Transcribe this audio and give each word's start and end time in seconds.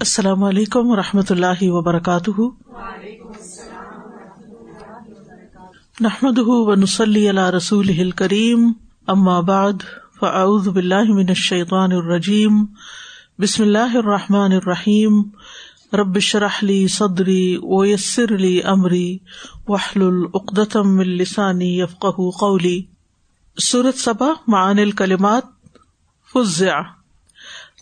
السلام 0.00 0.44
علیکم 0.44 0.90
و 0.90 0.96
رحمۃ 0.96 1.30
اللہ 1.30 1.62
وبرکاتہ۔ 1.62 2.40
نحمد 6.00 6.38
ونسلی 6.46 7.30
علیہ 7.30 7.50
رسول 7.50 8.10
کریم 8.10 8.72
بعد، 9.40 9.72
فاعوذ 10.20 10.68
باللہ 10.68 11.02
من 11.08 11.24
الشیطان 11.28 11.92
الرجیم، 11.92 12.64
بسم 13.38 13.62
اللہ 13.62 13.96
الرحمٰن 13.96 14.52
الرحیم۔ 14.52 15.22
ربش 15.92 16.36
رحلی 16.36 16.88
صدری 16.88 17.56
ویسر 17.56 18.34
علی 18.34 18.62
عمری 18.62 19.18
وحل 19.68 20.02
العقدم 20.02 20.98
السانی 20.98 21.80
یفق 21.80 22.06
قولی۔ 22.40 22.82
صورت 23.62 23.98
صبا 23.98 24.28
معن 24.46 24.78
الکلمات 24.78 25.44
فضع 26.34 26.80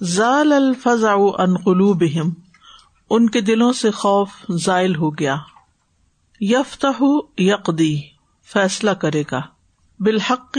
ضال 0.02 0.52
الفضا 0.52 1.12
ان 1.12 1.56
قلوبہم، 1.56 2.30
ان 3.10 3.30
کے 3.30 3.40
دلوں 3.40 3.72
سے 3.72 3.90
خوف 3.90 4.28
ذائل 4.50 4.96
ہو 4.96 5.10
گیا۔ 5.10 5.36
یفتح 6.40 7.02
یقدی 7.38 8.00
فیصلہ 8.52 8.90
کرے 8.90 9.22
گا۔ 9.32 9.40
بالحق، 9.98 10.58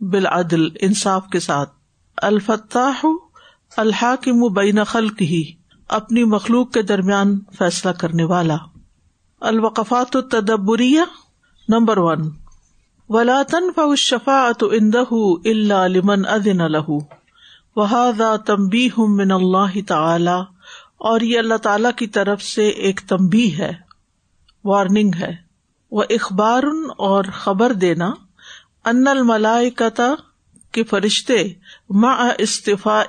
بالعدل، 0.00 0.68
انصاف 0.80 1.26
کے 1.32 1.40
ساتھ۔ 1.40 1.72
الفتاح، 2.16 3.06
الحاکم 3.76 4.52
بین 4.52 4.84
خلق 4.84 5.22
ہی 5.22 5.52
اپنی 5.88 6.24
مخلوق 6.24 6.72
کے 6.72 6.82
درمیان 6.82 7.38
فیصلہ 7.58 7.90
کرنے 7.90 8.24
والا۔ 8.24 8.56
الوقفات 9.40 10.16
و 10.16 10.18
التدبریہ، 10.18 11.00
نمبر 11.68 11.98
ون۔ 11.98 12.30
ولاطن 13.08 13.72
فشفاۃ 13.76 14.68
اندہ 14.72 15.14
اللہ 15.44 15.88
لمن 15.88 16.26
ادن 16.26 16.72
لہو 16.72 17.15
وہ 17.76 18.36
تمبی 18.46 18.86
ہوں 18.86 19.08
من 19.08 19.32
اللہ 19.32 19.88
تعالی 19.88 20.38
اور 20.98 21.20
یہ 21.20 21.38
اللہ 21.38 21.56
تعالی 21.62 21.88
کی 21.96 22.06
طرف 22.06 22.42
سے 22.42 22.68
ایک 22.68 23.00
تمبی 23.08 23.58
ہے 23.58 23.72
وارننگ 24.64 25.10
ہے۔ 25.20 25.36
وہ 25.90 26.02
اخبار 26.10 26.62
اور 26.98 27.24
خبر 27.32 27.72
دینا 27.72 28.10
ان 28.84 29.08
الملائکتا 29.08 30.14
کے 30.72 30.84
فرشتے 30.84 31.48
ما 31.90 32.28
استفا 32.38 33.02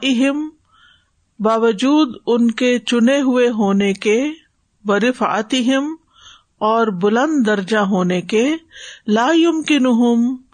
باوجود 1.40 2.16
ان 2.28 2.52
کے 2.52 2.80
چنے 2.80 3.22
ہوئے 3.22 3.50
ہونے 3.50 3.94
کے 3.94 4.32
برف 4.86 5.24
آتی 5.24 5.74
اور 6.60 6.88
بلند 6.88 7.46
درجہ 7.46 7.78
ہونے 7.78 8.22
کے، 8.22 8.56
لا 9.08 9.28
يمكنهم 9.32 10.47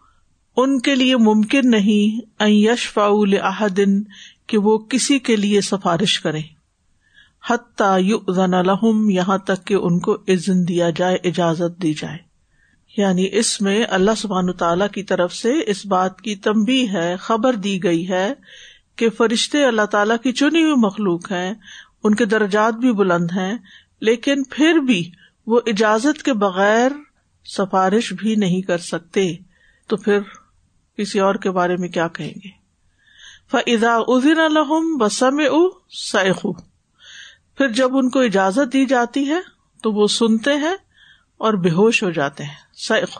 ان 0.57 0.81
کے 0.81 0.95
لیے 0.95 1.17
ممکن 1.17 1.69
نہیں 1.71 2.43
یش 2.49 2.89
فاول 2.89 3.33
احدن 3.41 4.01
کہ 4.47 4.57
وہ 4.57 4.77
کسی 4.77 5.19
کے 5.19 5.35
لیے 5.35 5.61
سفارش 5.61 6.19
کرے۔ 6.19 6.39
الحم 8.37 9.09
یہاں 9.09 9.37
تک 9.37 9.67
کہ 9.67 9.73
ان 9.73 9.99
کو 9.99 10.13
عزن 10.13 10.67
دیا 10.67 10.89
جائے، 10.89 11.17
اجازت 11.23 11.81
دی 11.81 11.93
جائے۔ 11.93 12.17
یعنی 12.97 13.27
اس 13.31 13.61
میں 13.61 13.85
اللہ 13.89 14.11
سبحان 14.17 14.53
تعالی 14.53 14.85
کی 14.93 15.03
طرف 15.03 15.33
سے 15.33 15.53
اس 15.67 15.85
بات 15.85 16.21
کی 16.21 16.35
تمبی 16.35 16.89
ہے، 16.89 17.15
خبر 17.15 17.53
دی 17.53 17.83
گئی 17.83 18.09
ہے 18.09 18.33
کہ 18.95 19.09
فرشتے 19.09 19.65
اللہ 19.65 19.85
تعالی 19.85 20.13
کی 20.23 20.31
چنی 20.31 20.63
ہوئی 20.63 20.75
مخلوق 20.77 21.31
ہیں، 21.31 21.53
ان 22.03 22.15
کے 22.15 22.25
درجات 22.25 22.73
بھی 22.73 22.91
بلند 22.91 23.31
ہیں، 23.31 23.57
لیکن 24.01 24.43
پھر 24.43 24.73
بھی 24.73 25.11
وہ 25.47 25.59
اجازت 25.65 26.23
کے 26.23 26.33
بغیر 26.33 26.91
سفارش 27.45 28.13
بھی 28.13 28.35
نہیں 28.35 28.61
کر 28.61 28.77
سکتے۔ 28.77 29.33
تو 29.87 29.97
پھر 29.97 30.19
کسی 30.97 31.19
اور 31.19 31.35
کے 31.35 31.51
بارے 31.51 31.77
میں 31.77 31.87
کیا 31.87 32.07
کہیں 32.07 32.33
گے۔ 32.43 32.63
فضا 33.51 33.95
ازین 34.07 34.39
الحم 34.39 34.97
بسم 34.97 35.39
او 35.39 35.79
سیخو 35.89 36.53
پھر 37.57 37.67
جب 37.69 37.97
ان 37.97 38.09
کو 38.09 38.19
اجازت 38.19 38.73
دی 38.73 38.85
جاتی 38.85 39.29
ہے، 39.29 39.39
تو 39.83 39.91
وہ 39.91 40.07
سنتے 40.07 40.53
ہیں 40.53 40.75
اور 41.37 41.53
بے 41.53 41.69
ہوش 41.69 42.03
ہو 42.03 42.09
جاتے 42.11 42.43
ہیں۔ 42.43 42.53
سیخ 42.73 43.17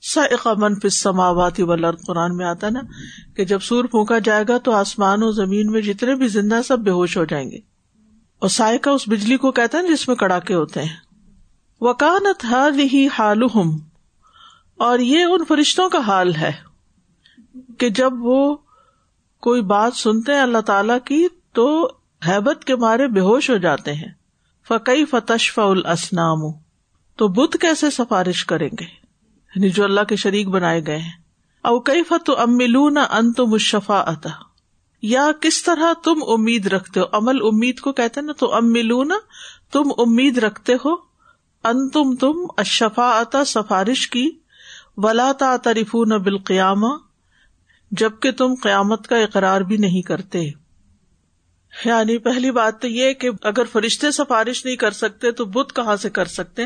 سیخ 0.00 0.46
من 0.46 0.88
سماواتی 0.88 1.62
ولر 1.62 1.94
قرآن 2.06 2.36
میں 2.36 2.46
آتا 2.46 2.68
نا 2.70 2.80
کہ 3.36 3.44
جب 3.44 3.62
سور 3.62 3.84
پھونکا 3.84 4.18
جائے 4.18 4.44
گا 4.48 4.58
تو 4.58 4.72
آسمان 4.72 5.22
و 5.22 5.32
زمین 5.32 5.72
میں 5.72 5.80
جتنے 5.80 6.14
بھی 6.14 6.28
زندہ 6.28 6.60
سب 6.64 6.78
بے 6.78 6.90
ہوش 6.90 7.16
ہو 7.16 7.24
جائیں 7.24 7.50
گے۔ 7.50 7.58
اور 8.38 8.48
سائے 8.48 8.78
کا 8.78 8.90
اس 8.90 9.08
بجلی 9.08 9.36
کو 9.36 9.52
کہتے 9.52 9.78
ہیں 9.78 9.84
جس 9.84 10.08
میں 10.08 10.16
کڑاکے 10.16 10.54
ہوتے 10.54 10.82
ہیں۔ 10.82 10.96
وکانت 11.80 12.44
ہر 12.44 12.72
ہی 12.92 13.08
حال 13.18 13.42
اور 14.76 14.98
یہ 14.98 15.24
ان 15.24 15.44
فرشتوں 15.48 15.88
کا 15.88 15.98
حال 15.98 16.36
ہے۔ 16.36 16.67
کہ 17.78 17.88
جب 17.88 18.12
وہ 18.18 18.56
کوئی 19.40 19.62
بات 19.62 19.94
سنتے 19.94 20.34
ہیں 20.34 20.40
اللہ 20.40 20.58
تعالی 20.58 20.92
کی 21.04 21.26
تو 21.52 21.90
حیبت 22.28 22.64
کے 22.64 22.76
مارے 22.76 23.08
بے 23.08 23.20
ہوش 23.20 23.50
ہو 23.50 23.56
جاتے 23.56 23.94
ہیں۔ 23.94 24.12
فقی 24.68 25.04
فتش 25.04 25.58
الاسنام 25.58 26.38
تو 27.16 27.28
بدھ 27.28 27.56
کیسے 27.56 27.90
سفارش 27.90 28.44
کریں 28.44 28.68
گے؟ 28.80 28.84
یعنی 29.56 29.70
جو 29.70 29.84
اللہ 29.84 30.00
کے 30.00 30.16
شریک 30.16 30.48
بنائے 30.48 30.86
گئے 30.86 30.98
ہیں۔ 30.98 31.12
او 31.62 31.80
کئی 31.80 32.02
فت 32.02 32.30
املون 32.38 32.96
ان 32.96 33.32
تم 33.32 33.58
شفا 33.58 34.00
اتا 34.00 34.28
یا 35.02 35.28
کس 35.40 35.62
طرح 35.62 35.92
تم 36.04 36.14
امید 36.28 36.66
رکھتے 36.66 37.00
ہو؟ 37.00 37.04
عمل 37.12 37.38
امید 37.42 37.80
کو 37.80 37.92
کہتے 37.92 38.20
نا 38.20 38.32
تو 38.32 38.54
املون 38.54 39.12
تم 39.72 39.82
امید 39.98 40.38
رکھتے 40.38 40.74
ہو۔ 40.74 40.94
ان 41.64 41.88
تم 41.88 42.14
تم 42.14 42.34
اشفا 42.56 43.18
اتا 43.18 43.44
سفارش 43.44 44.10
کی۔ 44.10 44.30
ولا 44.96 45.32
تا 45.32 45.56
تریفون 45.56 46.08
بالقیامہ 46.08 47.07
جبکہ 47.90 48.30
تم 48.30 48.54
قیامت 48.62 49.06
کا 49.06 49.16
اقرار 49.16 49.60
بھی 49.60 49.76
نہیں 49.76 50.02
کرتے۔ 50.02 50.40
یعنی 51.84 52.18
پہلی 52.18 52.50
بات 52.50 52.80
تو 52.80 52.88
یہ 52.88 53.12
کہ 53.12 53.30
اگر 53.42 53.62
فرشتے 53.72 54.10
سفارش 54.10 54.64
نہیں 54.64 54.76
کر 54.76 54.90
سکتے 54.90 55.30
تو 55.30 55.44
بدھ 55.44 55.74
کہاں 55.74 55.96
سے 55.96 56.10
کر 56.10 56.24
سکتے 56.24 56.62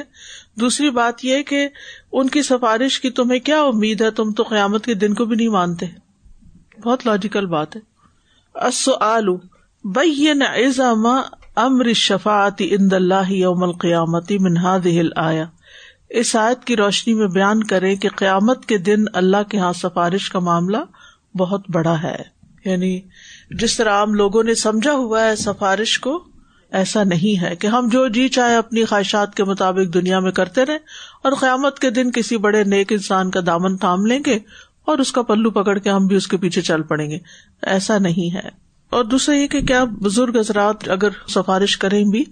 دوسری 0.61 0.91
بات 0.91 1.25
یہ 1.25 1.43
کہ 1.43 1.69
ان 2.13 2.29
کی 2.29 2.43
سفارش 2.43 3.01
کی 3.01 3.11
تمہیں 3.11 3.41
کیا 3.41 3.63
امید 3.63 4.03
ہے؟ 4.03 4.11
تم 4.11 4.33
تو 4.33 4.43
قیامت 4.43 4.85
کے 4.85 4.95
دن 4.95 5.15
کو 5.15 5.25
بھی 5.25 5.37
نہیں 5.37 5.49
مانتے۔ 5.49 5.87
بہت 6.85 7.07
لاجیکل 7.07 7.47
بات 7.47 7.77
ہے۔ 7.77 7.81
آلو 9.01 9.37
بین 9.85 10.43
ایزام 10.43 11.07
امر 11.57 11.93
شفاعتی 11.93 12.75
اند 12.75 12.93
اللہ 12.93 13.33
یوم 13.33 13.63
القیامتی 13.63 14.39
منہاد 14.39 14.81
ہل 14.87 15.09
آیا 15.17 15.45
اس 16.11 16.37
آیت 16.37 16.65
کی 16.65 16.77
روشنی 16.77 17.15
میں 17.15 17.27
بیان 17.27 17.63
کرے 17.63 17.97
کہ 17.97 18.09
قیامت 18.09 18.67
کے 18.67 18.79
دن 18.79 19.05
اللہ 19.13 19.37
کے 19.49 19.59
یہاں 19.59 19.73
سفارش 19.73 20.31
کا 20.31 20.39
معاملہ 20.39 20.77
بہت 21.39 21.65
بڑا 21.69 22.03
ہے۔ 22.03 22.17
یعنی 22.65 23.01
جس 23.51 23.77
طرح 23.77 23.91
عام 23.91 24.15
لوگوں 24.15 24.43
نے 24.43 24.55
سمجھا 24.55 24.93
ہوا 24.93 25.25
ہے 25.25 25.37
سفارش 25.37 25.99
کو، 25.99 26.25
ایسا 26.71 27.05
نہیں 27.05 27.43
ہے 27.43 27.57
کہ 27.57 27.67
ہم 27.67 27.89
جو 27.93 28.09
جی 28.09 28.29
چاہے 28.29 28.57
اپنی 28.57 28.85
خواہشات 28.85 29.35
کے 29.35 29.45
مطابق 29.45 29.95
دنیا 29.95 30.21
میں 30.21 30.33
کرتے 30.33 30.67
رہے 30.67 30.77
اور 31.25 31.33
قیامت 31.41 31.79
کے 31.79 31.91
دن 31.91 32.11
کسی 32.11 32.37
بڑے 32.37 32.65
نیک 32.65 32.93
انسان 32.93 33.31
کا 33.31 33.41
دامن 33.47 33.77
تھام 33.77 34.07
لیں 34.07 34.21
گے 34.27 34.39
اور 34.85 34.99
اس 34.99 35.13
کا 35.13 35.23
پلو 35.23 35.51
پکڑ 35.51 35.79
کے 35.79 35.91
ہم 35.91 36.07
بھی 36.07 36.17
اس 36.17 36.29
کے 36.29 36.37
پیچھے 36.37 36.63
چل 36.63 36.83
پڑیں 36.83 37.11
گے۔ 37.11 37.19
ایسا 37.63 37.99
نہیں 37.99 38.35
ہے۔ 38.35 38.62
اور 38.93 39.05
دوسرا 39.05 39.35
یہ 39.35 39.47
کہ 39.47 39.61
کیا 39.61 39.85
بزرگ 39.85 40.37
حضرات 40.39 40.89
اگر 40.89 41.09
سفارش 41.29 41.77
کریں 41.77 42.05
بھی 42.05 42.25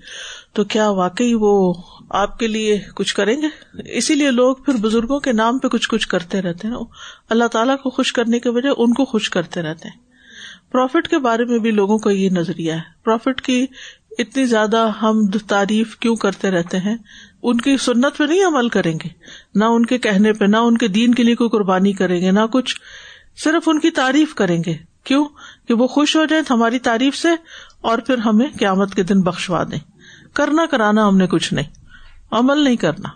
تو 0.52 0.64
کیا 0.64 0.90
واقعی 0.90 1.34
وہ 1.34 1.74
آپ 2.10 2.38
کے 2.38 2.46
لیے 2.46 2.80
کچھ 2.94 3.14
کریں 3.14 3.42
گے؟ 3.42 3.46
اسی 3.96 4.14
لیے 4.14 4.30
لوگ 4.30 4.56
پھر 4.56 4.74
بزرگوں 4.74 5.20
کے 5.20 5.32
نام 5.32 5.58
پہ 5.58 5.68
کچھ 5.68 5.88
کچھ 5.88 6.08
کرتے 6.08 6.42
رہتے 6.42 6.68
ہیں۔ 6.68 6.74
اللہ 7.30 7.44
تعالیٰ 7.44 7.76
کو 7.82 7.90
خوش 7.90 8.12
کرنے 8.12 8.38
کے 8.38 8.50
وجہ 8.50 8.68
ان 8.76 8.94
کو 8.94 9.04
خوش 9.04 9.30
کرتے 9.30 9.62
رہتے 9.62 9.88
ہیں۔ 9.88 10.00
پروفٹ 10.72 11.08
کے 11.08 11.18
بارے 11.18 11.44
میں 11.44 11.58
بھی 11.58 11.70
لوگوں 11.70 11.98
کا 11.98 12.10
یہ 12.10 12.30
نظریہ 12.30 12.72
ہے۔ 12.72 12.80
پروفٹ 13.04 13.40
کی 13.40 13.66
اتنی 14.18 14.44
زیادہ 14.44 14.90
ہم 15.02 15.26
تعریف 15.48 15.96
کیوں 15.96 16.16
کرتے 16.16 16.50
رہتے 16.50 16.78
ہیں؟ 16.78 16.96
ان 17.42 17.56
کی 17.56 17.76
سنت 17.76 18.16
پہ 18.16 18.24
نہیں 18.24 18.44
عمل 18.44 18.68
کریں 18.68 18.94
گے۔ 19.04 19.08
نہ 19.54 19.64
ان 19.64 19.86
کے 19.86 19.98
کہنے 19.98 20.32
پہ، 20.32 20.44
نہ 20.44 20.56
ان 20.56 20.78
کے 20.78 20.88
دین 20.88 21.14
کے 21.14 21.22
لیے 21.22 21.34
کوئی 21.34 21.50
قربانی 21.50 21.92
کریں 21.92 22.20
گے، 22.20 22.30
نہ 22.30 22.46
کچھ، 22.52 22.80
صرف 23.44 23.68
ان 23.68 23.80
کی 23.80 23.90
تعریف 23.90 24.34
کریں 24.34 24.62
گے۔ 24.66 24.89
کیوں 25.04 25.24
کہ 25.68 25.74
وہ 25.74 25.86
خوش 25.86 26.16
ہو 26.16 26.24
جائیں 26.24 26.42
ہماری 26.50 26.78
تعریف 26.78 27.16
سے 27.16 27.28
اور 27.80 27.98
پھر 27.98 28.18
ہمیں 28.18 28.46
قیامت 28.58 28.94
کے 28.94 29.02
دن 29.02 29.20
بخشوا 29.20 29.64
دیں۔ 29.64 29.78
کرنا 30.34 30.66
کرانا 30.66 31.08
ہم 31.08 31.16
نے 31.16 31.26
کچھ 31.26 31.54
نہیں۔ 31.54 31.66
عمل 32.30 32.64
نہیں 32.64 32.76
کرنا۔ 32.76 33.08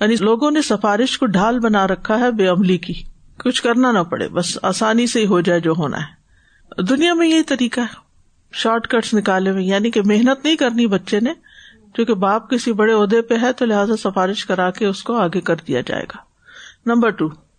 یعنی 0.00 0.14
لوگوں 0.20 0.50
نے 0.50 0.62
سفارش 0.62 1.18
کو 1.18 1.26
ڈھال 1.26 1.58
بنا 1.58 1.86
رکھا 1.86 2.18
ہے 2.18 2.30
بے 2.30 2.46
عملی 2.46 2.78
کی۔ 2.78 2.94
کچھ 3.38 3.62
کرنا 3.62 3.92
نہ 3.92 3.98
پڑے، 3.98 4.28
بس 4.28 4.58
آسانی 4.62 5.06
سے 5.06 5.20
ہی 5.20 5.26
ہو 5.26 5.40
جائے 5.40 5.60
جو 5.60 5.72
ہونا 5.78 5.98
ہے۔ 5.98 6.22
دنیا 6.82 7.14
میں 7.14 7.28
یہی 7.28 7.42
طریقہ 7.42 7.80
ہے۔ 7.80 7.94
شارٹ 8.52 8.88
کٹس 8.88 9.14
نکالے 9.14 9.52
میں 9.52 9.62
یعنی 9.62 9.90
کہ 9.90 10.00
محنت 10.04 10.44
نہیں 10.44 10.56
کرنی 10.56 10.86
بچے 10.86 11.20
نے، 11.20 11.32
کیونکہ 11.94 12.14
باپ 12.14 12.50
کسی 12.50 12.72
بڑے 12.72 12.92
عہدے 12.92 13.22
پہ 13.22 13.34
ہے 13.42 13.52
تو 13.52 13.64
لہٰذا 13.64 13.96
سفارش 13.96 14.46
کرا 14.46 14.70
کے 14.70 14.86
اس 14.86 15.02
کو 15.02 15.16
آگے 15.16 15.40
کر 15.40 15.56
دیا 15.56 15.80
جائے 15.80 16.04
گا۔ 16.04 16.16
Number 16.86 17.10
two. 17.10 17.28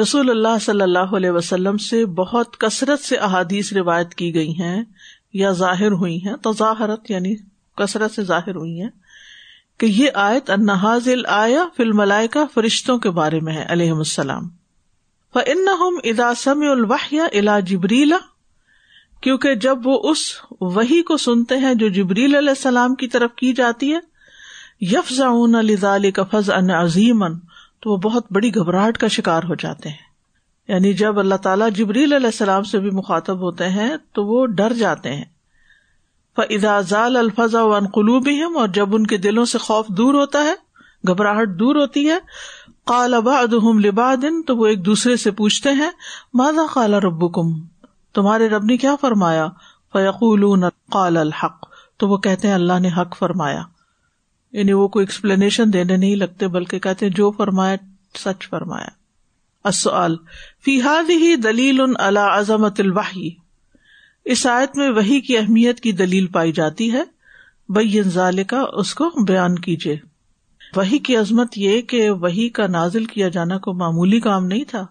رسول 0.00 0.30
اللہ 0.30 0.58
صلی 0.60 0.82
اللہ 0.82 1.14
علیہ 1.16 1.30
وسلم 1.30 1.76
سے 1.76 2.06
بہت 2.06 2.56
کثرت 2.58 3.00
سے 3.00 3.16
احادیث 3.16 3.72
روایت 3.72 4.14
کی 4.14 4.34
گئی 4.34 4.52
ہیں 4.60 4.82
یا 5.32 5.50
ظاہر 5.50 5.92
ہوئی 5.92 6.16
ہیں، 6.26 6.36
تظاہرت 6.36 7.10
یعنی 7.10 7.34
کثرت 7.78 8.12
سے 8.12 8.22
ظاہر 8.22 8.54
ہوئی 8.54 8.80
ہیں 8.82 8.90
کہ 9.78 9.86
یہ 9.86 10.10
آیت 10.14 10.50
انحاظ 10.50 11.08
آیا 11.28 11.64
فل 11.76 11.92
ملائکہ 11.92 12.44
فرشتوں 12.54 12.98
کے 12.98 13.10
بارے 13.10 13.40
میں 13.40 13.54
ہے 13.54 13.64
علیہ 13.68 13.92
السلام۔ 13.92 14.48
فن 15.34 15.68
اداسم 16.04 16.60
الوحیا 16.70 17.24
الا 17.34 17.60
جبریلا 17.60 18.18
کیونکہ 19.20 19.54
جب 19.54 19.86
وہ 19.86 20.10
اس 20.10 20.18
وہی 20.60 21.02
کو 21.02 21.16
سنتے 21.16 21.56
ہیں 21.56 21.74
جو 21.74 21.88
جبریل 21.88 22.34
علیہ 22.34 22.48
السلام 22.48 22.94
کی 22.94 23.08
طرف 23.08 23.34
کی 23.34 23.52
جاتی 23.52 23.94
ہے 23.94 23.98
یفز 24.80 25.20
کا 26.14 26.22
فض 26.22 26.50
ان 26.50 26.70
عظیم 26.70 27.24
تو 27.84 27.90
وہ 27.90 27.96
بہت 27.96 28.26
بڑی 28.30 28.54
گھبراہٹ 28.54 28.98
کا 28.98 29.08
شکار 29.08 29.42
ہو 29.42 29.54
جاتے 29.54 29.88
ہیں۔ 29.88 29.96
یعنی 30.68 30.92
جب 30.92 31.18
اللہ 31.18 31.34
تعالیٰ 31.34 31.70
جبریل 31.70 32.12
علیہ 32.12 32.26
السلام 32.26 32.62
سے 32.62 32.78
بھی 32.78 32.90
مخاطب 32.90 33.40
ہوتے 33.40 33.68
ہیں 33.68 33.96
تو 34.12 34.26
وہ 34.26 34.46
ڈر 34.46 34.72
جاتے 34.72 35.12
ہیں۔ 35.12 35.24
فضال 36.36 37.16
الفظ 37.16 37.54
ون 37.54 37.86
قلوبی 37.86 38.42
اور 38.42 38.68
جب 38.68 38.94
ان 38.94 39.06
کے 39.06 39.16
دلوں 39.16 39.44
سے 39.44 39.58
خوف 39.58 39.86
دور 39.88 40.14
ہوتا 40.14 40.44
ہے، 40.44 40.54
گھبراہٹ 41.08 41.48
دور 41.48 41.76
ہوتی 41.76 42.10
ہے 42.10 42.18
کال 42.86 43.14
ابا 43.14 43.38
ادہم 43.38 43.78
لبا 43.78 44.14
دن 44.22 44.42
تو 44.42 44.56
وہ 44.56 44.66
ایک 44.66 44.86
دوسرے 44.86 45.16
سے 45.16 45.30
پوچھتے 45.30 45.70
ہیں 45.70 45.90
مادا 46.34 46.66
کالا 46.74 47.00
رب 47.00 47.34
کم 47.34 47.48
تمہارے 48.14 48.48
رب 48.48 48.64
نے 48.64 48.76
کیا 48.76 48.96
فرمایا؟ 49.00 49.46
فیقول 49.92 50.64
قال 50.90 51.16
الحق 51.16 51.68
تو 51.96 52.08
وہ 52.08 52.16
کہتے 52.16 52.48
ہیں، 52.48 52.54
اللہ 52.54 52.78
نے 52.78 52.88
حق 52.88 53.16
فرمایا۔ 53.18 53.62
یعنی 54.54 54.72
وہ 54.72 54.88
کوئی 54.88 55.02
ایکسپلینیشن 55.02 55.72
دینے 55.72 55.96
نہیں 55.96 56.16
لگتے، 56.16 56.48
بلکہ 56.48 56.78
کہتے 56.78 57.08
جو 57.08 57.30
فرمایا، 57.30 57.76
سچ 58.18 58.48
فرمایا۔ 58.48 58.88
فی 60.64 60.80
ہی 61.08 61.36
دلیل 61.36 61.80
اللہ 61.94 62.18
عظمت 62.18 62.80
الواحی 62.80 63.30
اس 64.24 64.46
آیت 64.46 64.78
میں 64.78 64.90
وہی 64.90 65.20
کی 65.20 65.38
اہمیت 65.38 65.80
کی 65.80 65.92
دلیل 65.92 66.26
پائی 66.26 66.52
جاتی 66.52 66.92
ہے۔ 66.92 67.02
بئی 67.68 68.00
کا 68.46 68.64
اس 68.72 68.94
کو 68.94 69.10
بیان 69.28 69.58
کیجیے 69.58 69.96
وہی 70.76 70.98
کی 70.98 71.16
عظمت 71.16 71.58
یہ 71.58 71.80
کہ 71.80 72.10
وہی 72.10 72.48
کا 72.48 72.66
نازل 72.66 73.04
کیا 73.04 73.28
جانا 73.28 73.58
کو 73.58 73.72
معمولی 73.72 74.20
کام 74.20 74.46
نہیں 74.46 74.64
تھا۔ 74.64 74.86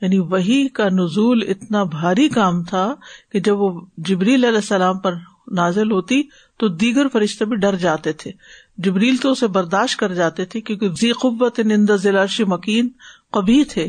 یعنی 0.00 0.18
وہی 0.18 0.68
کا 0.68 0.88
نزول 0.88 1.42
اتنا 1.48 1.84
بھاری 1.84 2.28
کام 2.28 2.64
تھا 2.64 2.94
کہ 3.32 3.40
جب 3.40 3.60
وہ 3.60 3.80
جبریل 3.96 4.44
علیہ 4.44 4.56
السلام 4.56 4.98
پر 4.98 5.14
نازل 5.52 5.92
ہوتی 5.92 6.22
تو 6.58 6.68
دیگر 6.68 7.08
فرشتے 7.12 7.44
بھی 7.44 7.56
ڈر 7.56 7.76
جاتے 7.76 8.12
تھے۔ 8.12 8.32
جبریل 8.78 9.16
تو 9.16 9.30
اسے 9.30 9.46
برداشت 9.46 9.98
کر 9.98 10.14
جاتے 10.14 10.44
تھے 10.44 10.60
کیونکہ 10.60 10.88
زی 10.88 11.12
قوت 11.12 11.60
نند 11.60 11.90
ضلع 11.90 12.24
مکین 12.38 12.88
کبھی 13.32 13.64
تھے۔ 13.64 13.88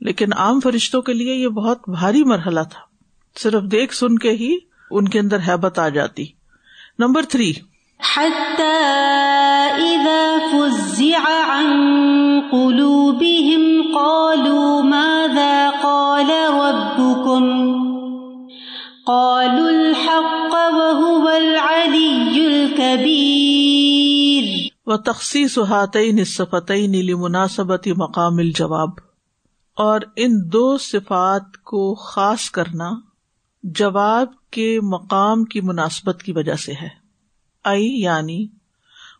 لیکن 0.00 0.32
عام 0.32 0.60
فرشتوں 0.60 1.02
کے 1.02 1.12
لیے 1.12 1.34
یہ 1.34 1.48
بہت 1.48 1.78
بھاری 1.88 2.24
مرحلہ 2.24 2.60
تھا۔ 2.60 2.80
صرف 3.38 3.62
دیکھ 3.62 3.94
سن 3.94 4.18
کے 4.18 4.30
ہی 4.30 4.56
ان 4.90 5.08
کے 5.08 5.20
اندر 5.20 5.38
حیبت 5.48 5.78
آ 5.78 5.88
جاتی۔ 5.88 6.26
Number 6.98 7.22
three. 7.22 7.52
الحق 19.08 20.54
وهو 20.54 21.28
العلي 21.28 22.44
الكبير 22.46 23.61
وتخصيص 24.86 25.58
هاتين 25.58 26.18
الصفتين 26.18 26.94
لمناسبت 27.06 27.88
مقام 27.96 28.38
الجواب، 28.38 28.88
اور 29.74 30.00
ان 30.16 30.30
دو 30.52 30.78
صفات 30.78 31.56
کو 31.64 31.94
خاص 31.94 32.50
کرنا 32.50 32.90
جواب 33.62 34.50
کے 34.50 34.80
مقام 34.80 35.44
کی 35.44 35.60
مناسبت 35.60 36.22
کی 36.22 36.32
وجہ 36.32 36.54
سے 36.54 36.72
ہے۔ 36.72 36.88
ائی 37.64 38.00
یعنی 38.00 38.46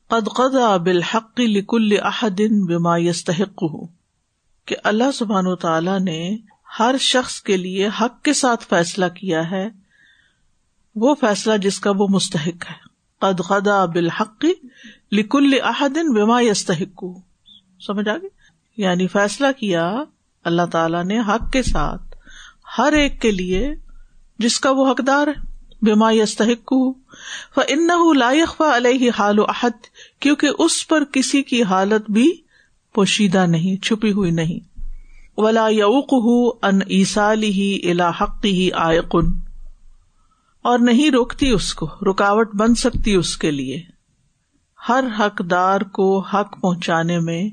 قد 0.07 0.29
قضا 0.37 0.77
بالحق 0.77 1.41
لكل 1.41 1.97
احد 2.03 2.41
بما 2.69 2.97
يستحقه 2.97 3.85
کہ 4.67 4.77
اللہ 4.85 5.11
سبحان 5.15 5.47
و 5.47 5.57
تعالی 5.57 5.99
نے 5.99 6.37
ہر 6.79 6.95
شخص 7.01 7.41
کے 7.43 7.57
لیے 7.57 7.89
حق 8.01 8.23
کے 8.23 8.33
ساتھ 8.33 8.65
فیصلہ 8.65 9.07
کیا 9.15 9.51
ہے، 9.51 9.69
وہ 10.97 11.15
فیصلہ 11.15 11.57
جس 11.57 11.81
کا 11.81 11.91
وہ 11.91 12.07
مستحق 12.09 12.71
ہے۔ 12.71 12.92
قد 13.23 13.41
خدا 13.41 13.85
بالحق 13.87 14.45
لکل 15.13 15.55
احدن 15.63 16.13
بما 16.15 16.41
یستحق. 16.41 17.05
سمجھ 17.87 18.09
آگے 18.09 18.29
یعنی 18.77 19.07
فیصلہ 19.07 19.47
کیا 19.59 19.87
اللہ 20.45 20.67
تعالی 20.73 21.03
نے 21.03 21.19
حق 21.19 21.51
کے 21.53 21.63
ساتھ 21.63 22.17
ہر 22.79 22.93
ایک 22.93 23.21
کے 23.23 23.31
لیے 23.31 23.75
جس 24.39 24.61
کا 24.61 24.71
وہ 24.71 24.91
حقدار 24.91 25.27
ہے 25.27 25.41
بیما 25.83 26.11
یستحق. 26.13 26.73
ان 27.69 27.89
لائق 28.19 28.61
علیہ 28.61 29.11
حال 29.19 29.39
و 29.39 29.45
احد، 29.49 29.87
کیونکہ 30.21 30.49
اس 30.59 30.89
پر 30.89 31.05
کسی 31.13 31.43
کی 31.43 31.63
حالت 31.63 32.11
بھی 32.11 32.31
پوشیدہ 32.95 33.47
نہیں، 33.47 33.83
چھپی 33.83 34.13
ہوئی 34.13 34.31
نہیں. 34.31 34.61
ولا 35.37 35.69
یوق 35.69 36.13
ان 36.63 36.81
عیسالی 36.91 37.51
ہی 37.51 37.91
الحق 37.91 38.45
ہی 38.45 38.69
اور 40.63 40.79
نہیں 40.79 41.11
روکتی 41.11 41.49
اس 41.49 41.75
کو، 41.75 41.91
رکاوٹ 42.11 42.55
بن 42.55 42.75
سکتی 42.75 43.15
اس 43.15 43.37
کے 43.37 43.51
لیے۔ 43.51 43.83
ہر 44.89 45.05
حقدار 45.19 45.81
کو 45.81 46.21
حق 46.21 46.61
پہنچانے 46.61 47.21
میں 47.21 47.49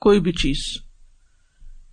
کوئی 0.00 0.20
بھی 0.20 0.32
چیز 0.32 0.58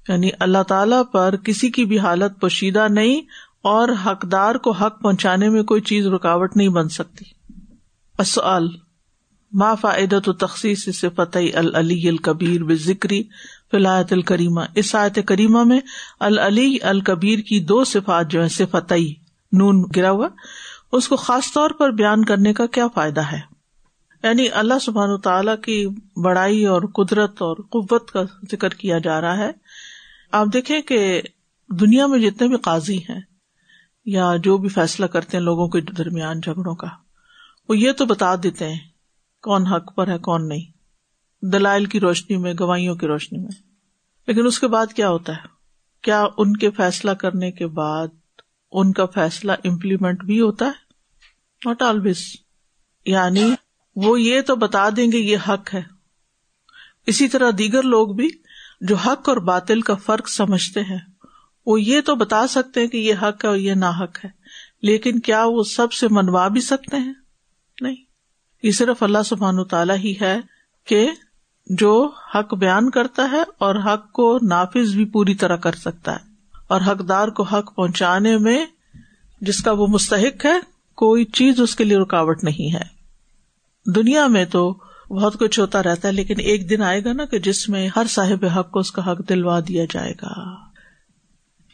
یعنی 0.07 0.29
اللہ 0.39 0.63
تعالی 0.63 0.95
پر 1.11 1.35
کسی 1.35 1.69
کی 1.69 1.85
بھی 1.85 1.99
حالت 1.99 2.41
پوشیدہ 2.41 2.87
نہیں 2.89 3.21
اور 3.61 3.89
حقدار 4.05 4.55
کو 4.55 4.71
حق 4.71 5.01
پہنچانے 5.01 5.49
میں 5.49 5.63
کوئی 5.63 5.81
چیز 5.81 6.07
رکاوٹ 6.07 6.57
نہیں 6.57 6.69
بن 6.69 6.89
سکتی۔ 6.89 7.25
اصل 8.19 8.67
ما 9.51 9.75
فائدت 9.75 10.29
و 10.29 10.33
تخصیص 10.33 10.95
سے 10.95 11.09
فتح 11.09 11.39
العلی 11.53 12.09
الکبیر 12.09 12.63
بے 12.63 12.75
ذکری 12.75 13.23
فلاحت 13.71 14.13
الکریمہ۔ 14.13 14.61
اس 14.75 14.95
آیت 14.95 15.19
کریمہ 15.25 15.63
میں 15.63 15.79
العلی 16.19 16.77
الکبیر 16.81 17.39
کی 17.39 17.59
دو 17.59 17.83
صفات 17.83 18.27
جو 18.27 18.43
ہے 18.43 18.49
صفت 18.49 18.93
نون 19.51 19.83
گرا 19.95 20.11
ہوا، 20.11 20.27
اس 20.91 21.07
کو 21.07 21.15
خاص 21.15 21.53
طور 21.53 21.69
پر 21.69 21.91
بیان 21.91 22.25
کرنے 22.25 22.53
کا 22.53 22.65
کیا 22.65 22.87
فائدہ 22.87 23.21
ہے؟ 23.21 23.39
یعنی 24.23 24.49
اللہ 24.49 24.73
سبحان 24.81 25.19
تعالیٰ 25.19 25.55
کی 25.59 25.87
بڑائی 26.23 26.65
اور 26.65 26.81
قدرت 26.81 27.41
اور 27.41 27.55
قوت 27.55 28.11
کا 28.11 28.21
ذکر 28.51 28.69
کیا 28.69 28.97
جا 28.97 29.21
رہا 29.21 29.37
ہے۔ 29.37 29.51
آپ 30.31 30.47
دیکھیں 30.53 30.81
کہ 30.81 31.21
دنیا 31.69 32.05
میں 32.05 32.19
جتنے 32.19 32.47
بھی 32.47 32.57
قاضی 32.57 32.97
ہیں 32.97 33.21
یا 34.05 34.31
جو 34.43 34.57
بھی 34.57 34.69
فیصلہ 34.69 35.05
کرتے 35.05 35.37
ہیں 35.37 35.43
لوگوں 35.43 35.67
کے 35.67 35.81
درمیان 35.81 36.39
جھگڑوں 36.39 36.75
کا، 36.75 36.87
وہ 37.69 37.77
یہ 37.77 37.91
تو 37.91 38.05
بتا 38.05 38.35
دیتے 38.43 38.69
ہیں 38.69 38.79
کون 39.41 39.67
حق 39.67 39.95
پر 39.95 40.07
ہے، 40.07 40.17
کون 40.17 40.47
نہیں۔ 40.47 40.81
دلائل 41.45 41.85
کی 41.85 41.99
روشنی 41.99 42.37
میں، 42.37 42.53
گواہیوں 42.59 42.95
کی 42.95 43.07
روشنی 43.07 43.39
میں۔ 43.39 43.51
لیکن 44.27 44.45
اس 44.45 44.59
کے 44.59 44.67
بعد 44.67 44.85
کیا 44.95 45.09
ہوتا 45.09 45.33
ہے؟ 45.33 45.47
کیا 46.01 46.25
ان 46.37 46.57
کے 46.57 46.71
فیصلہ 46.71 47.11
کرنے 47.11 47.51
کے 47.51 47.67
بعد 47.67 48.07
ان 48.71 48.93
کا 48.93 49.05
فیصلہ 49.05 49.51
امپلیمنٹ 49.63 50.23
بھی 50.23 50.41
ہوتا 50.41 50.65
ہے. 50.65 50.91
ناٹ 51.65 51.81
آلویز 51.81 52.35
یعنی 53.05 53.53
وہ 53.95 54.21
یہ 54.21 54.41
تو 54.41 54.55
بتا 54.55 54.89
دیں 54.95 55.11
گے 55.11 55.17
یہ 55.17 55.37
حق 55.47 55.73
ہے. 55.73 55.81
اسی 57.07 57.27
طرح 57.27 57.51
دیگر 57.57 57.83
لوگ 57.83 58.07
بھی 58.07 58.29
جو 58.81 58.95
حق 58.95 59.29
اور 59.29 59.37
باطل 59.37 59.81
کا 59.81 59.95
فرق 59.95 60.29
سمجھتے 60.29 60.81
ہیں، 60.81 60.99
وہ 61.65 61.81
یہ 61.81 62.01
تو 62.01 62.15
بتا 62.15 62.47
سکتے 62.47 62.79
ہیں 62.79 62.87
کہ 62.87 62.97
یہ 62.97 63.13
حق 63.21 63.45
ہے 63.45 63.49
اور 63.49 63.57
یہ 63.57 63.73
نا 63.73 63.89
حق 63.89 64.25
ہے، 64.25 64.29
لیکن 64.81 65.19
کیا 65.19 65.43
وہ 65.45 65.63
سب 65.63 65.93
سے 65.93 66.07
منوا 66.11 66.47
بھی 66.47 66.61
سکتے 66.61 66.97
ہیں؟ 66.97 67.13
نہیں. 67.81 67.95
یہ 68.63 68.71
صرف 68.71 69.03
اللہ 69.03 69.23
سبحان 69.25 69.63
تعالیٰ 69.63 69.97
ہی 69.97 70.13
ہے 70.21 70.37
کہ 70.85 71.11
جو 71.67 72.11
حق 72.35 72.53
بیان 72.53 72.89
کرتا 72.89 73.29
ہے 73.31 73.41
اور 73.57 73.75
حق 73.75 74.11
کو 74.11 74.37
نافذ 74.41 74.95
بھی 74.95 75.05
پوری 75.05 75.35
طرح 75.35 75.55
کر 75.55 75.75
سکتا 75.75 76.15
ہے۔ 76.15 76.30
اور 76.71 76.81
حقدار 76.81 77.27
کو 77.27 77.43
حق 77.43 77.75
پہنچانے 77.75 78.37
میں 78.37 78.65
جس 79.41 79.61
کا 79.61 79.71
وہ 79.71 79.87
مستحق 79.87 80.45
ہے، 80.45 80.59
کوئی 80.95 81.25
چیز 81.25 81.61
اس 81.61 81.75
کے 81.75 81.83
لیے 81.83 81.97
رکاوٹ 81.97 82.43
نہیں 82.43 82.75
ہے۔ 82.75 83.01
دنیا 83.91 84.27
میں 84.27 84.45
تو 84.45 84.77
بہت 85.09 85.39
کچھ 85.39 85.59
ہوتا 85.59 85.83
رہتا 85.83 86.07
ہے، 86.07 86.13
لیکن 86.13 86.39
ایک 86.39 86.69
دن 86.69 86.81
آئے 86.81 87.03
گا 87.03 87.13
نا 87.13 87.25
کہ 87.25 87.39
جس 87.39 87.69
میں 87.69 87.89
ہر 87.95 88.03
صاحب 88.09 88.45
حق 88.45 88.71
کو 88.71 88.79
اس 88.79 88.91
کا 88.91 89.11
حق 89.11 89.29
دلوا 89.29 89.59
دیا 89.67 89.85
جائے 89.91 90.11
گا۔ 90.11 90.33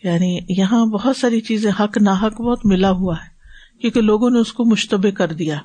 یعنی 0.04 0.40
یہاں 0.50 0.86
بہت 0.86 1.18
ساری 1.18 1.42
چیزیں 1.42 1.72
حق 1.80 1.98
نہ 1.98 2.10
حق 2.10 2.42
بہت 2.42 2.66
ملا 2.66 2.92
ہوا 2.92 3.16
ہے، 3.16 3.28
کیونکہ 3.80 4.02
لوگوں 4.02 4.30
نے 4.30 4.40
اس 4.40 4.54
کو 4.54 4.66
مشتبہ 4.66 5.10
کر 5.10 5.34
دیا۔ 5.34 5.58